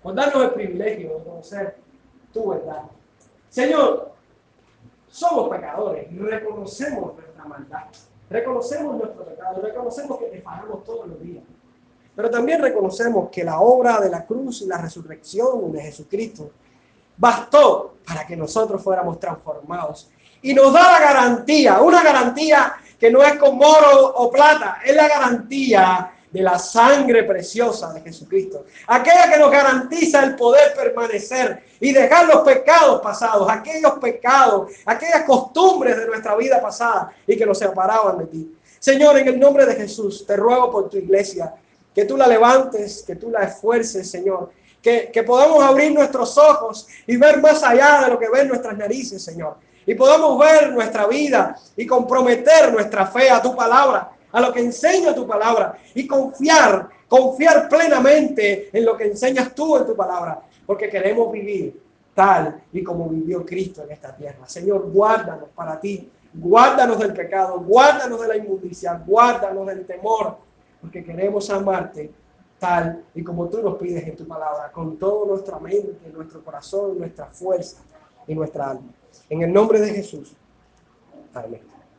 por 0.02 0.14
darnos 0.14 0.44
el 0.44 0.52
privilegio 0.52 1.18
de 1.18 1.24
conocer 1.24 1.78
tu 2.34 2.50
verdad. 2.50 2.84
Señor, 3.50 4.13
somos 5.14 5.48
pecadores, 5.48 6.08
reconocemos 6.12 7.14
nuestra 7.16 7.46
maldad, 7.46 7.84
reconocemos 8.32 8.98
nuestro 8.98 9.24
pecado, 9.24 9.62
reconocemos 9.62 10.18
que 10.18 10.26
te 10.26 10.42
fallamos 10.42 10.84
todos 10.84 11.08
los 11.08 11.22
días. 11.22 11.44
Pero 12.16 12.32
también 12.32 12.60
reconocemos 12.60 13.30
que 13.30 13.44
la 13.44 13.60
obra 13.60 14.00
de 14.00 14.10
la 14.10 14.26
cruz 14.26 14.64
y 14.64 14.66
la 14.66 14.80
resurrección 14.80 15.72
de 15.72 15.82
Jesucristo 15.84 16.50
bastó 17.16 17.94
para 18.08 18.26
que 18.26 18.36
nosotros 18.36 18.82
fuéramos 18.82 19.20
transformados. 19.20 20.10
Y 20.42 20.52
nos 20.52 20.74
da 20.74 20.94
la 20.94 21.00
garantía, 21.00 21.80
una 21.80 22.04
garantía 22.04 22.74
que 23.00 23.12
no 23.12 23.22
es 23.22 23.36
con 23.36 23.60
oro 23.62 24.16
o 24.16 24.32
plata, 24.32 24.80
es 24.84 24.96
la 24.96 25.08
garantía 25.08 26.12
de 26.34 26.42
la 26.42 26.58
sangre 26.58 27.24
preciosa 27.24 27.94
de 27.94 28.02
Jesucristo. 28.02 28.66
Aquella 28.88 29.32
que 29.32 29.38
nos 29.38 29.52
garantiza 29.52 30.24
el 30.24 30.36
poder 30.36 30.74
permanecer 30.74 31.64
y 31.80 31.94
dejar 31.94 32.28
los 32.28 32.42
pecados 32.42 33.02
pasados, 33.02 33.48
aquellos 33.50 33.94
pecados, 34.02 34.72
aquellas 34.84 35.24
costumbres 35.26 35.96
de 35.96 36.08
nuestra 36.08 36.36
vida 36.36 36.60
pasada 36.60 37.14
y 37.28 37.38
que 37.38 37.46
nos 37.46 37.60
separaban 37.60 38.18
de 38.18 38.26
ti. 38.26 38.58
Señor, 38.80 39.18
en 39.20 39.28
el 39.28 39.40
nombre 39.40 39.66
de 39.68 39.76
Jesús, 39.76 40.26
te 40.26 40.36
ruego 40.36 40.72
por 40.72 40.90
tu 40.90 40.98
iglesia, 40.98 41.54
que 41.94 42.06
tú 42.06 42.18
la 42.18 42.28
levantes, 42.28 43.04
que 43.06 43.16
tú 43.16 43.30
la 43.30 43.44
esfuerces, 43.44 44.10
Señor, 44.10 44.50
que, 44.82 45.24
podamos 45.26 45.64
abrir 45.64 45.94
nuestros 45.94 46.38
ojos 46.38 46.88
y 47.06 47.16
ver 47.16 47.40
más 47.40 47.64
allá 47.64 48.02
de 48.04 48.10
lo 48.10 48.20
que 48.20 48.30
ven 48.30 48.48
nuestras 48.48 48.76
narices, 48.76 49.24
Señor. 49.24 49.56
Y 49.86 49.94
podamos 49.94 50.38
ver 50.40 50.74
nuestra 50.74 51.06
vida 51.06 51.56
y 51.78 51.86
comprometer 51.86 52.74
nuestra 52.74 53.06
fe 53.06 53.30
a 53.30 53.42
tu 53.42 53.56
palabra, 53.56 54.12
a 54.34 54.42
lo 54.42 54.52
que 54.52 54.60
enseña 54.60 55.16
tu 55.16 55.26
palabra 55.26 55.78
y 55.94 56.06
confiar, 56.06 56.90
confiar 57.08 57.70
plenamente 57.70 58.70
en 58.74 58.84
lo 58.84 58.98
que 58.98 59.06
enseñas 59.06 59.54
tú 59.54 59.78
en 59.78 59.86
tu 59.86 59.96
palabra, 59.96 60.42
porque 60.66 60.90
queremos 60.90 61.32
vivir 61.32 61.82
tal 62.16 62.62
y 62.74 62.84
como 62.84 63.08
vivió 63.08 63.46
Cristo 63.46 63.84
en 63.84 63.92
esta 63.92 64.16
tierra. 64.16 64.48
Señor, 64.48 64.92
guárdanos 64.92 65.50
para 65.56 65.80
ti, 65.80 66.10
guárdanos 66.34 67.00
del 67.00 67.14
pecado, 67.14 67.60
guárdanos 67.60 68.20
de 68.22 68.28
la 68.28 68.38
inmundicia, 68.38 69.02
guárdanos 69.06 69.68
del 69.68 69.86
temor, 69.86 70.38
porque 70.82 71.04
queremos 71.04 71.50
amarte 71.52 72.12
tal 72.58 73.04
y 73.14 73.24
como 73.24 73.48
tú 73.50 73.62
nos 73.62 73.78
pides 73.78 74.08
en 74.08 74.16
tu 74.16 74.26
palabra, 74.26 74.72
con 74.72 74.98
toda 74.98 75.28
nuestra 75.28 75.60
mente, 75.60 76.10
nuestro 76.12 76.44
corazón, 76.44 76.98
nuestra 76.98 77.28
fuerza 77.28 77.84
y 78.26 78.34
nuestra 78.34 78.72
alma. 78.72 78.90
En 79.30 79.44
el 79.44 79.54
nombre 79.54 79.80
de 79.80 79.94
Jesús. 79.94 80.34
Amén. 81.36 81.73